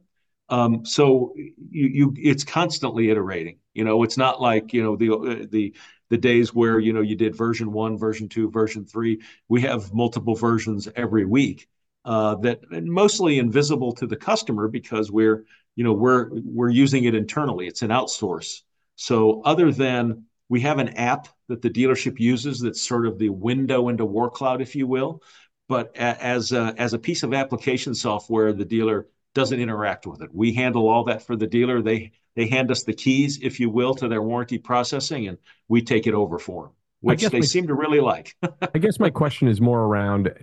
Um, 0.50 0.83
so 0.83 1.33
you, 1.36 1.88
you, 1.88 2.13
it's 2.17 2.43
constantly 2.43 3.12
iterating. 3.12 3.60
You 3.74 3.86
know, 3.86 4.03
it's 4.03 4.17
not 4.17 4.41
like 4.41 4.74
you 4.74 4.83
know 4.83 4.98
the 4.98 5.48
the 5.50 5.74
the 6.10 6.17
days 6.17 6.53
where 6.53 6.77
you 6.77 6.91
know 6.91 7.00
you 7.00 7.15
did 7.15 7.38
version 7.38 7.71
one, 7.71 7.98
version 7.98 8.27
two, 8.27 8.51
version 8.51 8.83
three. 8.83 9.21
We 9.48 9.62
have 9.62 9.93
multiple 9.93 10.36
versions 10.36 10.89
every 10.93 11.24
week 11.24 11.69
uh, 12.05 12.36
that 12.36 12.60
mostly 12.72 13.39
invisible 13.39 13.93
to 13.93 14.08
the 14.08 14.15
customer 14.15 14.67
because 14.67 15.12
we're 15.12 15.46
you 15.75 15.84
know 15.84 15.93
we're 15.93 16.29
we're 16.31 16.70
using 16.70 17.05
it 17.05 17.15
internally. 17.15 17.67
It's 17.67 17.81
an 17.81 17.89
outsource. 17.89 18.62
So 18.96 19.41
other 19.43 19.72
than 19.72 20.25
we 20.50 20.62
have 20.62 20.79
an 20.79 20.89
app 20.89 21.27
that 21.48 21.62
the 21.62 21.70
dealership 21.70 22.20
uses 22.20 22.60
that's 22.60 22.81
sort 22.81 23.08
of 23.08 23.17
the 23.17 23.29
window 23.29 23.88
into 23.88 24.05
WarrCloud, 24.05 24.62
if 24.62 24.75
you 24.75 24.86
will. 24.86 25.22
But 25.70 25.96
as 25.96 26.51
a, 26.51 26.75
as 26.77 26.93
a 26.93 27.00
piece 27.00 27.24
of 27.24 27.34
application 27.34 27.96
software, 27.96 28.51
the 28.51 28.65
dealer 28.65 29.08
doesn't 29.34 29.60
interact 29.60 30.05
with 30.05 30.22
it. 30.22 30.29
We 30.34 30.53
handle 30.53 30.89
all 30.89 31.05
that 31.05 31.24
for 31.24 31.38
the 31.38 31.48
dealer. 31.48 31.81
They 31.81 32.12
they 32.36 32.48
hand 32.48 32.72
us 32.72 32.84
the 32.84 32.93
keys, 32.93 33.39
if 33.41 33.60
you 33.60 33.70
will, 33.70 33.96
to 33.96 34.08
their 34.08 34.22
warranty 34.22 34.58
processing, 34.58 35.27
and 35.27 35.38
we 35.67 35.81
take 35.81 36.08
it 36.08 36.13
over 36.13 36.38
for 36.38 36.63
them, 36.63 36.72
which 37.00 37.25
they 37.25 37.39
my, 37.39 37.46
seem 37.46 37.67
to 37.67 37.74
really 37.74 38.01
like. 38.01 38.36
I 38.75 38.77
guess 38.77 39.00
my 39.00 39.10
question 39.10 39.48
is 39.48 39.62
more 39.62 39.79
around 39.79 40.34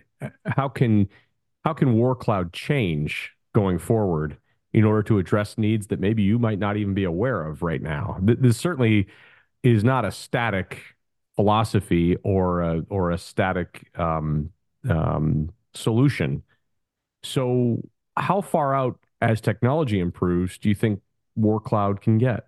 how 0.46 0.68
can 0.68 1.08
how 1.68 1.74
can 1.74 1.96
WarrCloud 1.96 2.54
change 2.54 3.34
going 3.54 3.78
forward 3.78 4.38
in 4.72 4.84
order 4.84 5.02
to 5.02 5.18
address 5.18 5.58
needs 5.58 5.88
that 5.88 6.00
maybe 6.00 6.22
you 6.22 6.38
might 6.38 6.58
not 6.58 6.78
even 6.78 6.94
be 6.94 7.04
aware 7.04 7.46
of 7.46 7.62
right 7.62 7.82
now? 7.82 8.16
This 8.22 8.56
certainly 8.56 9.06
is 9.62 9.84
not 9.84 10.06
a 10.06 10.10
static 10.10 10.80
philosophy 11.36 12.16
or 12.24 12.62
a, 12.62 12.86
or 12.88 13.10
a 13.10 13.18
static 13.18 13.86
um, 13.98 14.48
um, 14.88 15.50
solution. 15.74 16.42
So, 17.22 17.82
how 18.16 18.40
far 18.40 18.74
out 18.74 18.98
as 19.20 19.42
technology 19.42 20.00
improves 20.00 20.56
do 20.56 20.70
you 20.70 20.74
think 20.74 21.02
WarrCloud 21.38 22.00
can 22.00 22.16
get? 22.16 22.46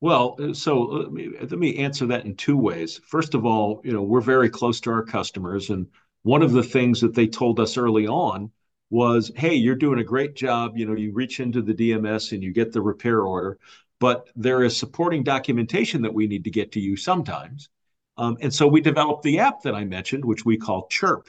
Well, 0.00 0.36
uh, 0.40 0.54
so 0.54 0.80
let 0.82 1.12
me, 1.12 1.30
let 1.40 1.58
me 1.58 1.78
answer 1.78 2.06
that 2.06 2.24
in 2.24 2.36
two 2.36 2.56
ways. 2.56 3.00
First 3.04 3.34
of 3.34 3.44
all, 3.44 3.80
you 3.82 3.92
know, 3.92 4.02
we're 4.02 4.20
very 4.20 4.48
close 4.48 4.80
to 4.82 4.92
our 4.92 5.02
customers, 5.02 5.70
and 5.70 5.88
one 6.26 6.42
of 6.42 6.50
the 6.50 6.62
things 6.62 7.00
that 7.00 7.14
they 7.14 7.28
told 7.28 7.60
us 7.60 7.76
early 7.76 8.08
on 8.08 8.50
was, 8.90 9.30
"Hey, 9.36 9.54
you're 9.54 9.76
doing 9.76 10.00
a 10.00 10.04
great 10.04 10.34
job. 10.34 10.76
You 10.76 10.84
know, 10.86 10.96
you 10.96 11.12
reach 11.12 11.38
into 11.38 11.62
the 11.62 11.72
DMS 11.74 12.32
and 12.32 12.42
you 12.42 12.52
get 12.52 12.72
the 12.72 12.82
repair 12.82 13.22
order, 13.22 13.58
but 14.00 14.28
there 14.34 14.64
is 14.64 14.76
supporting 14.76 15.22
documentation 15.22 16.02
that 16.02 16.14
we 16.14 16.26
need 16.26 16.42
to 16.44 16.50
get 16.50 16.72
to 16.72 16.80
you 16.80 16.96
sometimes." 16.96 17.68
Um, 18.16 18.36
and 18.40 18.52
so 18.52 18.66
we 18.66 18.80
developed 18.80 19.22
the 19.22 19.38
app 19.38 19.62
that 19.62 19.76
I 19.76 19.84
mentioned, 19.84 20.24
which 20.24 20.44
we 20.44 20.56
call 20.56 20.88
Chirp. 20.88 21.28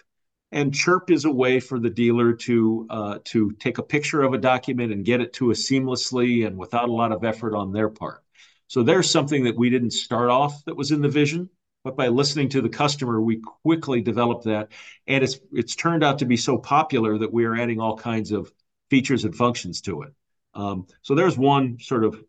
And 0.52 0.74
Chirp 0.74 1.12
is 1.12 1.26
a 1.26 1.32
way 1.32 1.60
for 1.60 1.80
the 1.80 1.92
dealer 1.92 2.34
to 2.34 2.88
uh, 2.90 3.20
to 3.26 3.52
take 3.60 3.78
a 3.78 3.84
picture 3.84 4.24
of 4.24 4.34
a 4.34 4.38
document 4.40 4.92
and 4.92 5.06
get 5.06 5.22
it 5.22 5.34
to 5.34 5.52
us 5.52 5.60
seamlessly 5.70 6.48
and 6.48 6.58
without 6.58 6.90
a 6.90 6.94
lot 6.94 7.12
of 7.12 7.24
effort 7.24 7.56
on 7.56 7.72
their 7.72 7.90
part. 7.90 8.24
So 8.68 8.82
there's 8.82 9.10
something 9.10 9.44
that 9.44 9.58
we 9.58 9.70
didn't 9.70 9.92
start 9.92 10.30
off 10.30 10.66
that 10.66 10.76
was 10.76 10.92
in 10.92 11.02
the 11.02 11.10
vision, 11.10 11.50
but 11.88 11.96
by 11.96 12.10
listening 12.10 12.50
to 12.50 12.62
the 12.62 12.68
customer, 12.68 13.22
we 13.22 13.38
quickly 13.64 14.02
developed 14.02 14.44
that, 14.44 14.74
and 15.08 15.24
it's 15.24 15.40
it's 15.54 15.74
turned 15.74 16.04
out 16.04 16.20
to 16.20 16.26
be 16.26 16.36
so 16.36 16.58
popular 16.58 17.18
that 17.18 17.32
we 17.32 17.46
are 17.46 17.56
adding 17.56 17.80
all 17.80 17.96
kinds 17.96 18.34
of 18.34 18.52
features 18.90 19.24
and 19.24 19.34
functions 19.34 19.80
to 19.80 20.02
it. 20.02 20.14
Um, 20.54 20.88
so 21.02 21.16
there's 21.16 21.38
one 21.38 21.80
sort 21.80 22.04
of 22.04 22.22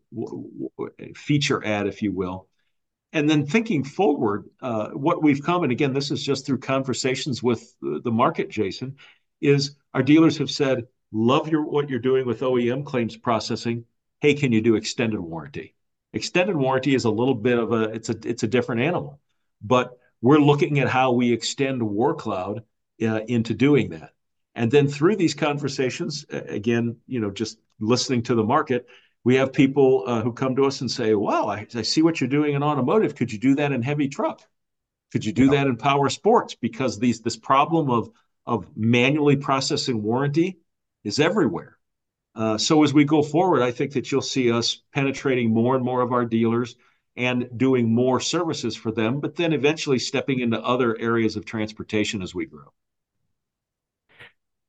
feature 1.13 1.61
add, 1.65 1.87
if 1.87 2.01
you 2.01 2.13
will. 2.13 2.47
And 3.11 3.29
then 3.29 3.45
thinking 3.45 3.83
forward, 3.83 4.45
uh, 4.61 4.91
what 4.91 5.21
we've 5.21 5.43
come, 5.43 5.63
and 5.63 5.73
again, 5.73 5.91
this 5.91 6.09
is 6.09 6.23
just 6.23 6.45
through 6.45 6.59
conversations 6.59 7.43
with 7.43 7.75
the 7.81 8.11
market, 8.11 8.49
Jason, 8.49 8.95
is 9.41 9.75
our 9.93 10.03
dealers 10.03 10.37
have 10.37 10.51
said, 10.51 10.87
love 11.11 11.49
your 11.49 11.65
what 11.65 11.89
you're 11.89 11.99
doing 11.99 12.25
with 12.25 12.39
OEM 12.39 12.85
claims 12.85 13.17
processing. 13.17 13.83
Hey, 14.21 14.35
can 14.35 14.53
you 14.53 14.61
do 14.61 14.75
extended 14.75 15.19
warranty? 15.19 15.75
Extended 16.13 16.55
warranty 16.55 16.95
is 16.95 17.03
a 17.03 17.11
little 17.11 17.35
bit 17.35 17.59
of 17.59 17.73
a 17.73 17.89
it's 17.89 18.07
a 18.07 18.15
it's 18.23 18.43
a 18.43 18.47
different 18.47 18.79
animal 18.79 19.19
but 19.61 19.97
we're 20.21 20.39
looking 20.39 20.79
at 20.79 20.89
how 20.89 21.11
we 21.11 21.31
extend 21.31 21.81
WarrCloud 21.81 22.63
uh, 23.01 23.21
into 23.27 23.53
doing 23.53 23.91
that. 23.91 24.11
And 24.55 24.71
then 24.71 24.87
through 24.87 25.15
these 25.15 25.33
conversations, 25.33 26.25
again, 26.29 26.97
you 27.07 27.19
know, 27.19 27.31
just 27.31 27.59
listening 27.79 28.23
to 28.23 28.35
the 28.35 28.43
market, 28.43 28.87
we 29.23 29.35
have 29.35 29.53
people 29.53 30.03
uh, 30.05 30.21
who 30.21 30.33
come 30.33 30.55
to 30.55 30.65
us 30.65 30.81
and 30.81 30.89
say, 30.89 31.13
"Wow, 31.13 31.47
I, 31.47 31.67
I, 31.75 31.81
see 31.81 32.01
what 32.01 32.19
you're 32.19 32.29
doing 32.29 32.55
in 32.55 32.63
automotive. 32.63 33.15
Could 33.15 33.31
you 33.31 33.39
do 33.39 33.55
that 33.55 33.71
in 33.71 33.81
heavy 33.81 34.07
truck? 34.07 34.41
Could 35.11 35.25
you 35.25 35.33
do 35.33 35.45
yeah. 35.45 35.51
that 35.51 35.67
in 35.67 35.77
power 35.77 36.09
sports? 36.09 36.55
Because 36.55 36.99
these 36.99 37.21
this 37.21 37.37
problem 37.37 37.89
of 37.89 38.09
of 38.45 38.65
manually 38.75 39.35
processing 39.35 40.01
warranty 40.01 40.57
is 41.03 41.19
everywhere. 41.19 41.77
Uh, 42.35 42.57
so 42.57 42.83
as 42.83 42.93
we 42.93 43.03
go 43.03 43.21
forward, 43.21 43.61
I 43.61 43.71
think 43.71 43.93
that 43.93 44.11
you'll 44.11 44.21
see 44.21 44.51
us 44.51 44.81
penetrating 44.93 45.53
more 45.53 45.75
and 45.75 45.83
more 45.83 46.01
of 46.01 46.13
our 46.13 46.25
dealers 46.25 46.75
and 47.19 47.49
doing 47.57 47.93
more 47.93 48.21
services 48.21 48.77
for 48.77 48.91
them, 48.91 49.19
but 49.19 49.35
then 49.35 49.51
eventually 49.51 49.99
stepping 49.99 50.39
into 50.39 50.59
other 50.61 50.97
areas 50.97 51.35
of 51.35 51.43
transportation 51.43 52.21
as 52.21 52.33
we 52.33 52.45
grow. 52.45 52.71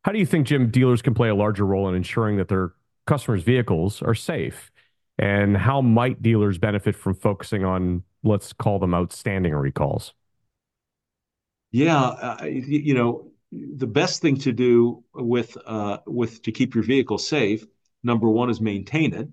How 0.04 0.10
do 0.10 0.18
you 0.18 0.26
think, 0.26 0.48
Jim, 0.48 0.70
dealers 0.70 1.00
can 1.00 1.14
play 1.14 1.28
a 1.28 1.34
larger 1.34 1.64
role 1.64 1.88
in 1.88 1.94
ensuring 1.94 2.38
that 2.38 2.48
their 2.48 2.72
customers' 3.06 3.44
vehicles 3.44 4.02
are 4.02 4.16
safe? 4.16 4.72
And 5.16 5.56
how 5.56 5.80
might 5.80 6.22
dealers 6.22 6.58
benefit 6.58 6.96
from 6.96 7.14
focusing 7.14 7.64
on, 7.64 8.02
let's 8.24 8.52
call 8.52 8.80
them 8.80 8.94
outstanding 8.94 9.54
recalls? 9.54 10.12
Yeah, 11.70 12.00
uh, 12.00 12.44
you 12.46 12.94
know, 12.94 13.30
the 13.52 13.86
best 13.86 14.22
thing 14.22 14.38
to 14.38 14.52
do 14.52 15.04
with 15.14 15.56
uh, 15.64 15.98
with 16.04 16.42
to 16.42 16.52
keep 16.52 16.74
your 16.74 16.82
vehicle 16.82 17.18
safe, 17.18 17.64
number 18.02 18.28
one 18.28 18.50
is 18.50 18.60
maintain 18.60 19.14
it. 19.14 19.28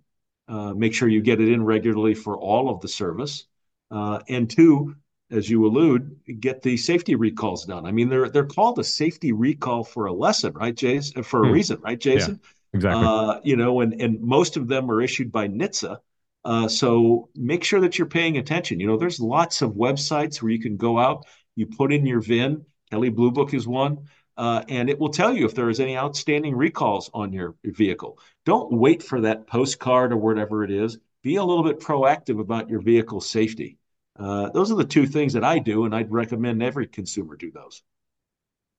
Uh, 0.47 0.73
make 0.73 0.93
sure 0.93 1.09
you 1.09 1.21
get 1.21 1.41
it 1.41 1.49
in 1.49 1.63
regularly 1.63 2.13
for 2.13 2.37
all 2.37 2.69
of 2.69 2.79
the 2.81 2.87
service. 2.87 3.45
Uh, 3.91 4.19
and 4.29 4.49
two, 4.49 4.95
as 5.31 5.49
you 5.49 5.65
allude, 5.65 6.15
get 6.39 6.61
the 6.61 6.77
safety 6.77 7.15
recalls 7.15 7.65
done. 7.65 7.85
I 7.85 7.91
mean, 7.91 8.09
they're 8.09 8.29
they're 8.29 8.45
called 8.45 8.79
a 8.79 8.83
safety 8.83 9.33
recall 9.33 9.83
for 9.83 10.05
a 10.05 10.13
lesson, 10.13 10.53
right, 10.53 10.75
Jason? 10.75 11.23
For 11.23 11.43
a 11.43 11.47
hmm. 11.47 11.53
reason, 11.53 11.79
right, 11.81 11.99
Jason? 11.99 12.39
Yeah, 12.41 12.77
exactly. 12.77 13.05
Uh, 13.05 13.39
you 13.43 13.55
know, 13.57 13.81
and 13.81 14.01
and 14.01 14.21
most 14.21 14.55
of 14.55 14.67
them 14.67 14.89
are 14.89 15.01
issued 15.01 15.31
by 15.31 15.47
NHTSA. 15.47 15.97
Uh, 16.45 16.67
so 16.67 17.27
make 17.35 17.63
sure 17.63 17.81
that 17.81 17.97
you're 17.97 18.07
paying 18.07 18.37
attention. 18.37 18.79
You 18.79 18.87
know, 18.87 18.97
there's 18.97 19.19
lots 19.19 19.61
of 19.61 19.71
websites 19.71 20.41
where 20.41 20.51
you 20.51 20.61
can 20.61 20.77
go 20.77 20.97
out, 20.97 21.25
you 21.55 21.67
put 21.67 21.91
in 21.91 22.05
your 22.05 22.21
VIN. 22.21 22.65
Kelley 22.89 23.09
Blue 23.09 23.31
Book 23.31 23.53
is 23.53 23.67
one. 23.67 24.07
Uh, 24.37 24.63
and 24.69 24.89
it 24.89 24.99
will 24.99 25.09
tell 25.09 25.35
you 25.35 25.45
if 25.45 25.55
there 25.55 25.69
is 25.69 25.79
any 25.79 25.97
outstanding 25.97 26.55
recalls 26.55 27.09
on 27.13 27.33
your, 27.33 27.55
vehicle. 27.63 28.19
Don't 28.45 28.71
wait 28.71 29.01
for 29.01 29.21
that 29.21 29.47
postcard 29.47 30.13
or 30.13 30.17
whatever 30.17 30.63
it 30.63 30.71
is. 30.71 30.97
Be 31.23 31.37
a 31.37 31.43
little 31.43 31.63
bit 31.63 31.79
proactive 31.79 32.39
about 32.39 32.69
your 32.69 32.79
vehicle 32.79 33.19
safety. 33.19 33.77
Uh, 34.17 34.49
those 34.49 34.71
are 34.71 34.75
the 34.75 34.85
two 34.85 35.05
things 35.05 35.33
that 35.33 35.43
I 35.43 35.59
do, 35.59 35.85
and 35.85 35.93
I'd 35.93 36.11
recommend 36.11 36.61
every 36.61 36.87
consumer 36.87 37.35
do 37.35 37.51
those. 37.51 37.83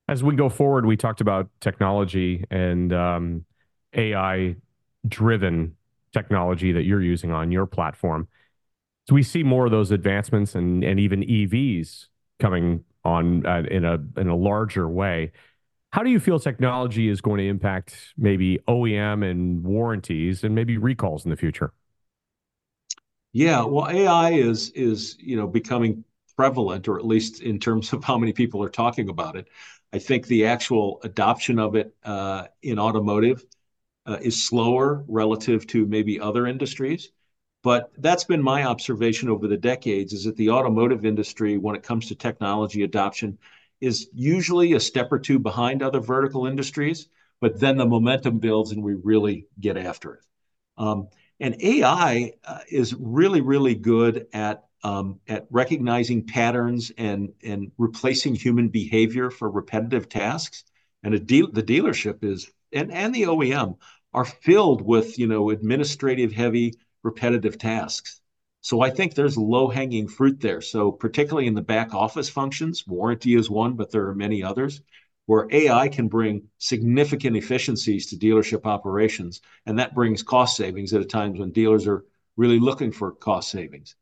As 0.08 0.22
we 0.22 0.36
go 0.36 0.48
forward, 0.48 0.86
we 0.86 0.96
talked 0.96 1.20
about 1.20 1.50
technology 1.60 2.44
and 2.50 2.92
um, 2.92 3.44
AI 3.94 4.56
driven 5.06 5.76
technology 6.12 6.72
that 6.72 6.84
you're 6.84 7.02
using 7.02 7.30
on 7.32 7.52
your 7.52 7.66
platform. 7.66 8.28
So 9.08 9.14
we 9.14 9.22
see 9.22 9.42
more 9.42 9.64
of 9.64 9.70
those 9.70 9.90
advancements 9.90 10.54
and, 10.54 10.82
and 10.84 10.98
even 11.00 11.20
EVs 11.20 12.06
coming 12.38 12.84
on 13.08 13.46
uh, 13.46 13.62
in 13.70 13.84
a 13.84 13.98
in 14.18 14.28
a 14.28 14.36
larger 14.36 14.88
way. 14.88 15.32
How 15.92 16.02
do 16.02 16.10
you 16.10 16.20
feel 16.20 16.38
technology 16.40 17.08
is 17.08 17.20
going 17.22 17.38
to 17.38 17.48
impact 17.48 18.14
maybe 18.18 18.58
OEM 18.68 19.22
and 19.28 19.64
warranties 19.64 20.44
and 20.44 20.54
maybe 20.54 20.78
recalls 20.78 21.24
in 21.24 21.30
the 21.30 21.36
future? 21.36 21.72
Yeah, 23.32 23.64
well, 23.64 23.88
AI 23.88 24.30
is 24.32 24.70
is 24.70 25.16
you 25.20 25.36
know 25.36 25.46
becoming 25.46 26.04
prevalent, 26.36 26.88
or 26.88 26.98
at 26.98 27.06
least 27.06 27.42
in 27.42 27.58
terms 27.58 27.92
of 27.92 28.04
how 28.04 28.18
many 28.18 28.32
people 28.32 28.62
are 28.62 28.68
talking 28.70 29.08
about 29.08 29.36
it. 29.36 29.48
I 29.92 29.98
think 29.98 30.26
the 30.26 30.46
actual 30.46 31.00
adoption 31.02 31.58
of 31.58 31.74
it 31.76 31.94
uh, 32.04 32.46
in 32.62 32.78
automotive 32.78 33.44
uh, 34.06 34.18
is 34.22 34.42
slower 34.42 35.04
relative 35.08 35.66
to 35.68 35.86
maybe 35.86 36.20
other 36.20 36.46
industries. 36.46 37.10
But 37.62 37.90
that's 37.98 38.24
been 38.24 38.42
my 38.42 38.64
observation 38.64 39.28
over 39.28 39.48
the 39.48 39.56
decades 39.56 40.12
is 40.12 40.24
that 40.24 40.36
the 40.36 40.50
automotive 40.50 41.04
industry, 41.04 41.58
when 41.58 41.74
it 41.74 41.82
comes 41.82 42.06
to 42.08 42.14
technology 42.14 42.82
adoption, 42.82 43.38
is 43.80 44.08
usually 44.14 44.72
a 44.72 44.80
step 44.80 45.10
or 45.10 45.18
two 45.18 45.38
behind 45.38 45.82
other 45.82 46.00
vertical 46.00 46.46
industries, 46.46 47.08
but 47.40 47.58
then 47.58 47.76
the 47.76 47.86
momentum 47.86 48.38
builds 48.38 48.72
and 48.72 48.82
we 48.82 48.94
really 48.94 49.46
get 49.60 49.76
after 49.76 50.14
it. 50.14 50.24
Um, 50.76 51.08
and 51.40 51.56
AI 51.62 52.32
uh, 52.44 52.60
is 52.68 52.94
really, 52.94 53.40
really 53.40 53.74
good 53.74 54.26
at 54.32 54.64
um, 54.84 55.18
at 55.28 55.46
recognizing 55.50 56.26
patterns 56.26 56.92
and 56.96 57.32
and 57.42 57.72
replacing 57.78 58.34
human 58.34 58.68
behavior 58.68 59.30
for 59.30 59.50
repetitive 59.50 60.08
tasks. 60.08 60.64
And 61.02 61.26
de- 61.26 61.50
the 61.50 61.62
dealership 61.62 62.22
is 62.24 62.50
and 62.72 62.92
and 62.92 63.14
the 63.14 63.26
OEM 63.26 63.76
are 64.14 64.24
filled 64.24 64.82
with 64.82 65.18
you 65.18 65.26
know 65.26 65.50
administrative 65.50 66.32
heavy 66.32 66.74
repetitive 67.02 67.58
tasks. 67.58 68.20
So 68.60 68.80
I 68.80 68.90
think 68.90 69.14
there's 69.14 69.36
low 69.38 69.68
hanging 69.68 70.08
fruit 70.08 70.40
there. 70.40 70.60
So 70.60 70.90
particularly 70.92 71.46
in 71.46 71.54
the 71.54 71.62
back 71.62 71.94
office 71.94 72.28
functions, 72.28 72.86
warranty 72.86 73.34
is 73.34 73.48
one, 73.48 73.74
but 73.74 73.90
there 73.90 74.06
are 74.08 74.14
many 74.14 74.42
others 74.42 74.82
where 75.26 75.46
AI 75.50 75.88
can 75.88 76.08
bring 76.08 76.42
significant 76.58 77.36
efficiencies 77.36 78.06
to 78.06 78.16
dealership 78.16 78.64
operations, 78.64 79.42
and 79.66 79.78
that 79.78 79.94
brings 79.94 80.22
cost 80.22 80.56
savings 80.56 80.92
at 80.94 81.02
a 81.02 81.04
time 81.04 81.34
when 81.36 81.52
dealers 81.52 81.86
are 81.86 82.04
really 82.36 82.58
looking 82.58 82.90
for 82.90 83.12
cost 83.12 83.50
savings. 83.50 83.94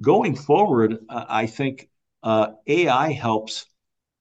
Going 0.00 0.36
forward, 0.36 0.98
uh, 1.08 1.24
I 1.28 1.46
think 1.46 1.88
uh, 2.22 2.52
AI 2.68 3.12
helps 3.12 3.66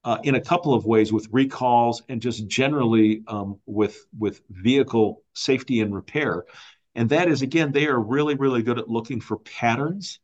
uh, 0.03 0.17
in 0.23 0.35
a 0.35 0.41
couple 0.41 0.73
of 0.73 0.85
ways 0.85 1.11
with 1.11 1.27
recalls 1.31 2.01
and 2.09 2.21
just 2.21 2.47
generally 2.47 3.23
um, 3.27 3.59
with 3.65 4.05
with 4.17 4.41
vehicle 4.49 5.21
safety 5.33 5.81
and 5.81 5.93
repair. 5.93 6.45
And 6.97 7.09
that 7.11 7.29
is 7.29 7.41
again, 7.41 7.71
they 7.71 7.87
are 7.87 7.99
really 7.99 8.35
really 8.35 8.63
good 8.63 8.79
at 8.79 8.89
looking 8.89 9.21
for 9.21 9.37
patterns. 9.37 10.19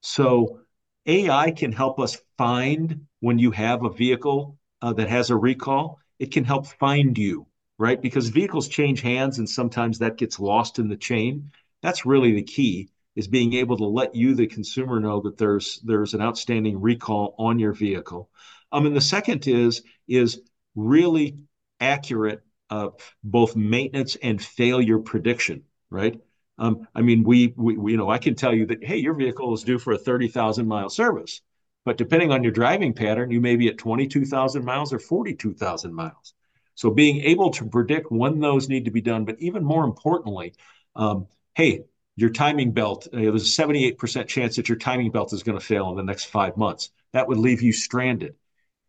So 0.00 0.60
AI 1.06 1.50
can 1.50 1.72
help 1.72 2.00
us 2.00 2.18
find 2.38 3.06
when 3.20 3.38
you 3.38 3.50
have 3.50 3.84
a 3.84 3.92
vehicle 3.92 4.58
uh, 4.80 4.92
that 4.94 5.08
has 5.10 5.30
a 5.30 5.36
recall. 5.36 5.98
It 6.18 6.32
can 6.32 6.44
help 6.44 6.66
find 6.66 7.18
you, 7.18 7.46
right? 7.78 8.00
Because 8.00 8.28
vehicles 8.28 8.68
change 8.68 9.00
hands 9.00 9.38
and 9.38 9.48
sometimes 9.48 9.98
that 9.98 10.16
gets 10.16 10.40
lost 10.40 10.78
in 10.78 10.88
the 10.88 10.96
chain. 10.96 11.50
That's 11.82 12.06
really 12.06 12.32
the 12.32 12.42
key 12.42 12.90
is 13.14 13.28
being 13.28 13.52
able 13.54 13.76
to 13.76 13.84
let 13.84 14.14
you, 14.14 14.34
the 14.34 14.46
consumer, 14.46 15.00
know 15.00 15.20
that 15.20 15.36
there's 15.36 15.80
there's 15.84 16.14
an 16.14 16.22
outstanding 16.22 16.80
recall 16.80 17.34
on 17.38 17.58
your 17.58 17.72
vehicle. 17.72 18.30
Um, 18.70 18.86
and 18.86 18.96
the 18.96 19.00
second 19.00 19.46
is 19.46 19.82
is 20.08 20.40
really 20.74 21.38
accurate 21.80 22.42
uh, 22.70 22.88
both 23.22 23.54
maintenance 23.56 24.16
and 24.16 24.42
failure 24.42 24.98
prediction, 24.98 25.64
right? 25.92 26.20
Um, 26.58 26.86
I 26.94 27.02
mean, 27.02 27.24
we, 27.24 27.54
we, 27.56 27.76
we, 27.76 27.92
you 27.92 27.98
know, 27.98 28.10
I 28.10 28.18
can 28.18 28.34
tell 28.34 28.54
you 28.54 28.66
that, 28.66 28.84
hey, 28.84 28.96
your 28.96 29.14
vehicle 29.14 29.54
is 29.54 29.64
due 29.64 29.78
for 29.78 29.92
a 29.92 29.98
30,000 29.98 30.66
mile 30.66 30.90
service, 30.90 31.40
but 31.84 31.96
depending 31.96 32.30
on 32.30 32.42
your 32.42 32.52
driving 32.52 32.92
pattern, 32.92 33.30
you 33.30 33.40
may 33.40 33.56
be 33.56 33.68
at 33.68 33.78
22,000 33.78 34.64
miles 34.64 34.92
or 34.92 34.98
42,000 34.98 35.94
miles. 35.94 36.34
So 36.74 36.90
being 36.90 37.20
able 37.22 37.50
to 37.52 37.68
predict 37.68 38.10
when 38.10 38.40
those 38.40 38.68
need 38.68 38.84
to 38.84 38.90
be 38.90 39.00
done, 39.00 39.24
but 39.24 39.36
even 39.40 39.64
more 39.64 39.84
importantly, 39.84 40.54
um, 40.96 41.26
hey, 41.54 41.84
your 42.16 42.30
timing 42.30 42.72
belt, 42.72 43.08
uh, 43.12 43.18
there's 43.18 43.58
a 43.58 43.62
78% 43.62 44.26
chance 44.26 44.56
that 44.56 44.68
your 44.68 44.78
timing 44.78 45.10
belt 45.10 45.32
is 45.32 45.42
going 45.42 45.58
to 45.58 45.64
fail 45.64 45.90
in 45.90 45.96
the 45.96 46.02
next 46.02 46.24
five 46.26 46.56
months. 46.56 46.90
That 47.12 47.28
would 47.28 47.38
leave 47.38 47.62
you 47.62 47.72
stranded. 47.72 48.34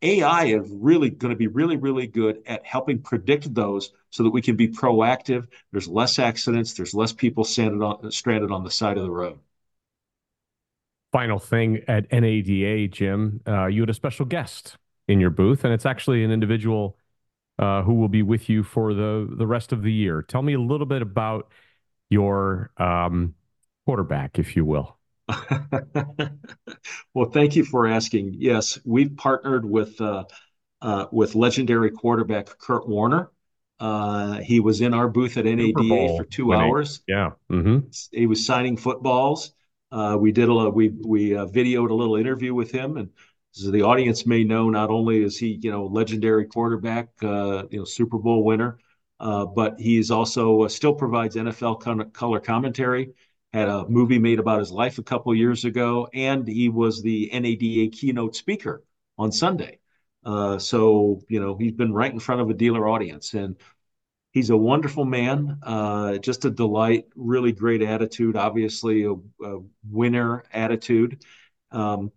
AI 0.03 0.45
is 0.45 0.69
really 0.69 1.09
going 1.09 1.29
to 1.29 1.37
be 1.37 1.47
really, 1.47 1.77
really 1.77 2.07
good 2.07 2.43
at 2.45 2.65
helping 2.65 3.01
predict 3.01 3.53
those 3.53 3.93
so 4.09 4.23
that 4.23 4.29
we 4.29 4.41
can 4.41 4.55
be 4.55 4.67
proactive. 4.67 5.47
There's 5.71 5.87
less 5.87 6.19
accidents, 6.19 6.73
there's 6.73 6.93
less 6.93 7.13
people 7.13 7.43
stranded 7.45 7.81
on, 7.81 8.11
stranded 8.11 8.51
on 8.51 8.63
the 8.63 8.71
side 8.71 8.97
of 8.97 9.03
the 9.03 9.11
road. 9.11 9.39
Final 11.13 11.39
thing 11.39 11.81
at 11.87 12.11
NADA, 12.11 12.89
Jim, 12.89 13.39
uh, 13.47 13.67
you 13.67 13.81
had 13.81 13.89
a 13.89 13.93
special 13.93 14.25
guest 14.25 14.77
in 15.07 15.19
your 15.19 15.29
booth, 15.29 15.63
and 15.63 15.73
it's 15.73 15.85
actually 15.85 16.23
an 16.23 16.31
individual 16.31 16.97
uh, 17.59 17.83
who 17.83 17.93
will 17.93 18.09
be 18.09 18.23
with 18.23 18.49
you 18.49 18.63
for 18.63 18.93
the, 18.93 19.27
the 19.37 19.47
rest 19.47 19.71
of 19.71 19.83
the 19.83 19.91
year. 19.91 20.21
Tell 20.21 20.41
me 20.41 20.53
a 20.53 20.59
little 20.59 20.87
bit 20.87 21.01
about 21.01 21.49
your 22.09 22.71
um, 22.77 23.35
quarterback, 23.85 24.37
if 24.37 24.55
you 24.55 24.65
will. 24.65 24.97
well, 27.13 27.29
thank 27.31 27.55
you 27.55 27.63
for 27.63 27.87
asking. 27.87 28.35
Yes, 28.37 28.79
we've 28.83 29.15
partnered 29.15 29.65
with 29.65 29.99
uh, 30.01 30.25
uh, 30.81 31.05
with 31.11 31.35
legendary 31.35 31.91
quarterback 31.91 32.57
Kurt 32.57 32.87
Warner. 32.87 33.31
Uh, 33.79 34.39
he 34.39 34.59
was 34.59 34.81
in 34.81 34.93
our 34.93 35.07
booth 35.07 35.37
at 35.37 35.45
NADA 35.45 36.17
for 36.17 36.25
two 36.25 36.53
hours. 36.53 37.01
Yeah, 37.07 37.31
mm-hmm. 37.51 37.87
he 38.11 38.27
was 38.27 38.45
signing 38.45 38.77
footballs. 38.77 39.53
Uh, 39.91 40.17
we 40.19 40.31
did 40.31 40.49
a 40.49 40.69
we 40.69 40.89
we 40.89 41.35
uh, 41.35 41.45
videoed 41.45 41.89
a 41.89 41.93
little 41.93 42.15
interview 42.15 42.53
with 42.53 42.71
him, 42.71 42.97
and 42.97 43.09
so 43.51 43.71
the 43.71 43.83
audience 43.83 44.25
may 44.25 44.43
know 44.43 44.69
not 44.69 44.89
only 44.89 45.23
is 45.23 45.37
he 45.37 45.59
you 45.61 45.71
know 45.71 45.85
legendary 45.85 46.45
quarterback, 46.45 47.09
uh, 47.23 47.63
you 47.71 47.79
know 47.79 47.85
Super 47.85 48.17
Bowl 48.17 48.43
winner, 48.43 48.77
but 49.19 49.79
he's 49.79 50.11
also 50.11 50.67
still 50.67 50.93
provides 50.93 51.35
NFL 51.35 52.13
color 52.13 52.39
commentary 52.39 53.13
had 53.53 53.69
a 53.69 53.87
movie 53.87 54.19
made 54.19 54.39
about 54.39 54.59
his 54.59 54.71
life 54.71 54.97
a 54.97 55.03
couple 55.03 55.33
years 55.35 55.63
ago, 55.65 56.07
and 56.13 56.47
he 56.47 56.69
was 56.69 57.01
the 57.01 57.29
NADA 57.31 57.89
keynote 57.89 58.35
speaker 58.35 58.83
on 59.17 59.31
Sunday. 59.31 59.79
Uh, 60.25 60.57
so 60.57 61.21
you 61.27 61.39
know 61.39 61.55
he's 61.57 61.73
been 61.73 61.93
right 61.93 62.11
in 62.11 62.19
front 62.19 62.41
of 62.41 62.49
a 62.49 62.53
dealer 62.53 62.87
audience, 62.87 63.33
and 63.33 63.57
he's 64.31 64.49
a 64.49 64.57
wonderful 64.57 65.05
man, 65.05 65.59
uh, 65.63 66.17
just 66.17 66.45
a 66.45 66.49
delight. 66.49 67.05
Really 67.15 67.51
great 67.51 67.81
attitude, 67.81 68.35
obviously 68.35 69.03
a, 69.03 69.13
a 69.13 69.59
winner 69.89 70.43
attitude. 70.51 71.23
Um, 71.71 72.11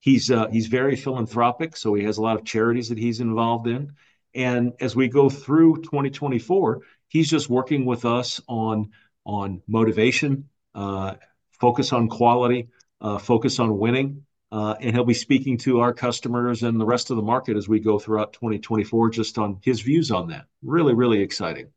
he's 0.00 0.30
uh, 0.30 0.48
he's 0.48 0.66
very 0.66 0.96
philanthropic, 0.96 1.76
so 1.76 1.94
he 1.94 2.04
has 2.04 2.18
a 2.18 2.22
lot 2.22 2.38
of 2.38 2.44
charities 2.44 2.90
that 2.90 2.98
he's 2.98 3.20
involved 3.20 3.66
in. 3.66 3.94
And 4.34 4.72
as 4.80 4.96
we 4.96 5.08
go 5.08 5.28
through 5.28 5.82
2024, 5.82 6.82
he's 7.08 7.28
just 7.28 7.50
working 7.50 7.84
with 7.84 8.04
us 8.04 8.40
on 8.48 8.90
on 9.24 9.62
motivation, 9.68 10.48
focus 10.74 11.92
on 11.92 12.08
quality, 12.08 12.68
uh, 13.00 13.18
focus 13.18 13.58
on 13.58 13.78
winning. 13.78 14.24
Uh, 14.50 14.74
and 14.82 14.94
he'll 14.94 15.04
be 15.04 15.14
speaking 15.14 15.56
to 15.56 15.80
our 15.80 15.94
customers 15.94 16.62
and 16.62 16.78
the 16.78 16.84
rest 16.84 17.10
of 17.10 17.16
the 17.16 17.22
market 17.22 17.56
as 17.56 17.70
we 17.70 17.80
go 17.80 17.98
throughout 17.98 18.34
2024, 18.34 19.08
just 19.08 19.38
on 19.38 19.58
his 19.62 19.80
views 19.80 20.10
on 20.10 20.28
that. 20.28 20.44
Really, 20.62 20.92
really 20.92 21.22
exciting. 21.22 21.68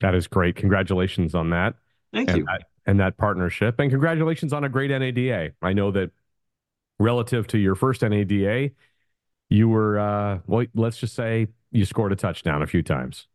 That 0.00 0.14
is 0.14 0.28
great. 0.28 0.54
Congratulations 0.54 1.34
on 1.34 1.50
that. 1.50 1.74
Thank 2.12 2.28
and 2.28 2.38
you. 2.38 2.44
That, 2.44 2.62
and 2.86 3.00
that 3.00 3.16
partnership. 3.16 3.80
And 3.80 3.90
congratulations 3.90 4.52
on 4.52 4.62
a 4.62 4.68
great 4.68 4.90
NADA. 4.90 5.52
I 5.62 5.72
know 5.72 5.90
that 5.90 6.12
relative 7.00 7.48
to 7.48 7.58
your 7.58 7.74
first 7.74 8.02
NADA, 8.02 8.70
you 9.48 9.68
were, 9.68 9.98
uh, 9.98 10.38
well, 10.46 10.64
let's 10.74 10.98
just 10.98 11.16
say 11.16 11.48
you 11.72 11.84
scored 11.84 12.12
a 12.12 12.16
touchdown 12.16 12.62
a 12.62 12.68
few 12.68 12.82
times. 12.82 13.26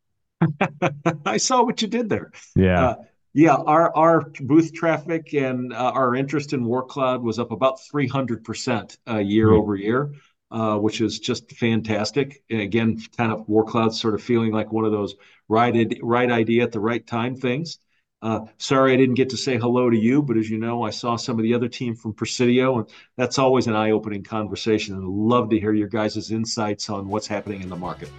I 1.26 1.38
saw 1.38 1.64
what 1.64 1.82
you 1.82 1.90
did 1.90 2.08
there. 2.08 2.32
Yeah. 2.56 2.90
Uh, 2.90 2.96
yeah, 3.38 3.54
our 3.54 3.96
our 3.96 4.22
booth 4.42 4.74
traffic 4.74 5.36
and 5.36 5.72
uh, 5.72 5.92
our 5.94 6.16
interest 6.16 6.54
in 6.54 6.66
WarrCloud 6.66 7.22
was 7.22 7.38
up 7.38 7.52
about 7.52 7.78
300% 7.94 8.98
uh, 9.08 9.18
year 9.18 9.50
mm-hmm. 9.50 9.62
over 9.62 9.76
year, 9.76 10.12
uh, 10.50 10.78
which 10.78 11.02
is 11.02 11.20
just 11.20 11.52
fantastic. 11.52 12.42
And 12.50 12.62
again, 12.62 13.00
kind 13.16 13.32
of 13.32 13.46
WarrCloud 13.46 13.94
sort 13.94 14.16
of 14.16 14.24
feeling 14.24 14.52
like 14.52 14.72
one 14.72 14.86
of 14.86 14.92
those 14.92 15.14
right 15.48 15.96
right 16.02 16.32
idea 16.32 16.64
at 16.64 16.72
the 16.72 16.80
right 16.80 17.06
time 17.06 17.36
things. 17.36 17.78
Uh, 18.24 18.40
sorry 18.58 18.94
I 18.94 18.98
didn't 18.98 19.14
get 19.14 19.30
to 19.30 19.38
say 19.38 19.56
hello 19.56 19.92
to 19.92 19.98
you, 19.98 20.24
but 20.24 20.36
as 20.36 20.50
you 20.50 20.58
know, 20.58 20.82
I 20.82 20.90
saw 20.90 21.16
some 21.16 21.38
of 21.38 21.44
the 21.44 21.54
other 21.54 21.68
team 21.68 21.94
from 21.94 22.14
Presidio, 22.14 22.80
and 22.80 22.90
that's 23.18 23.38
always 23.38 23.68
an 23.68 23.76
eye-opening 23.76 24.24
conversation. 24.24 24.96
And 24.96 25.04
I'd 25.04 25.10
love 25.10 25.52
to 25.52 25.60
hear 25.60 25.74
your 25.74 25.90
guys' 25.90 26.32
insights 26.32 26.90
on 26.90 27.08
what's 27.08 27.28
happening 27.28 27.62
in 27.62 27.70
the 27.70 27.76
market. 27.76 28.10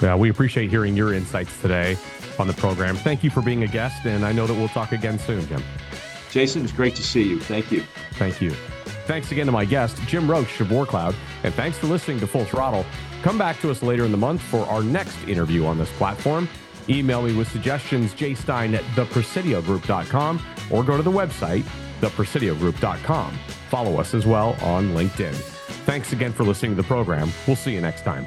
Yeah, 0.00 0.14
we 0.14 0.30
appreciate 0.30 0.70
hearing 0.70 0.96
your 0.96 1.14
insights 1.14 1.60
today 1.60 1.96
on 2.38 2.46
the 2.46 2.52
program. 2.52 2.96
Thank 2.96 3.24
you 3.24 3.30
for 3.30 3.40
being 3.40 3.62
a 3.62 3.66
guest, 3.66 4.04
and 4.04 4.24
I 4.24 4.32
know 4.32 4.46
that 4.46 4.54
we'll 4.54 4.68
talk 4.68 4.92
again 4.92 5.18
soon, 5.18 5.46
Jim. 5.46 5.62
Jason, 6.30 6.62
it's 6.62 6.72
great 6.72 6.94
to 6.96 7.02
see 7.02 7.22
you. 7.22 7.40
Thank 7.40 7.72
you. 7.72 7.82
Thank 8.12 8.40
you. 8.40 8.50
Thanks 9.06 9.30
again 9.32 9.46
to 9.46 9.52
my 9.52 9.64
guest, 9.64 9.96
Jim 10.06 10.30
Roche 10.30 10.60
of 10.60 10.68
WarrCloud, 10.68 11.14
and 11.44 11.54
thanks 11.54 11.78
for 11.78 11.86
listening 11.86 12.20
to 12.20 12.26
Full 12.26 12.44
Throttle. 12.44 12.84
Come 13.22 13.38
back 13.38 13.60
to 13.60 13.70
us 13.70 13.82
later 13.82 14.04
in 14.04 14.10
the 14.10 14.18
month 14.18 14.42
for 14.42 14.66
our 14.66 14.82
next 14.82 15.16
interview 15.26 15.64
on 15.64 15.78
this 15.78 15.90
platform. 15.92 16.48
Email 16.88 17.22
me 17.22 17.34
with 17.34 17.48
suggestions, 17.50 18.12
jstein 18.14 18.74
at 18.74 18.84
thepresidiogroup.com, 18.96 20.42
or 20.70 20.84
go 20.84 20.96
to 20.96 21.02
the 21.02 21.10
website, 21.10 21.64
thepresidiogroup.com. 22.00 23.38
Follow 23.70 23.98
us 23.98 24.14
as 24.14 24.26
well 24.26 24.56
on 24.60 24.90
LinkedIn. 24.90 25.34
Thanks 25.86 26.12
again 26.12 26.32
for 26.32 26.44
listening 26.44 26.72
to 26.72 26.76
the 26.76 26.86
program. 26.86 27.30
We'll 27.46 27.56
see 27.56 27.72
you 27.72 27.80
next 27.80 28.02
time. 28.02 28.26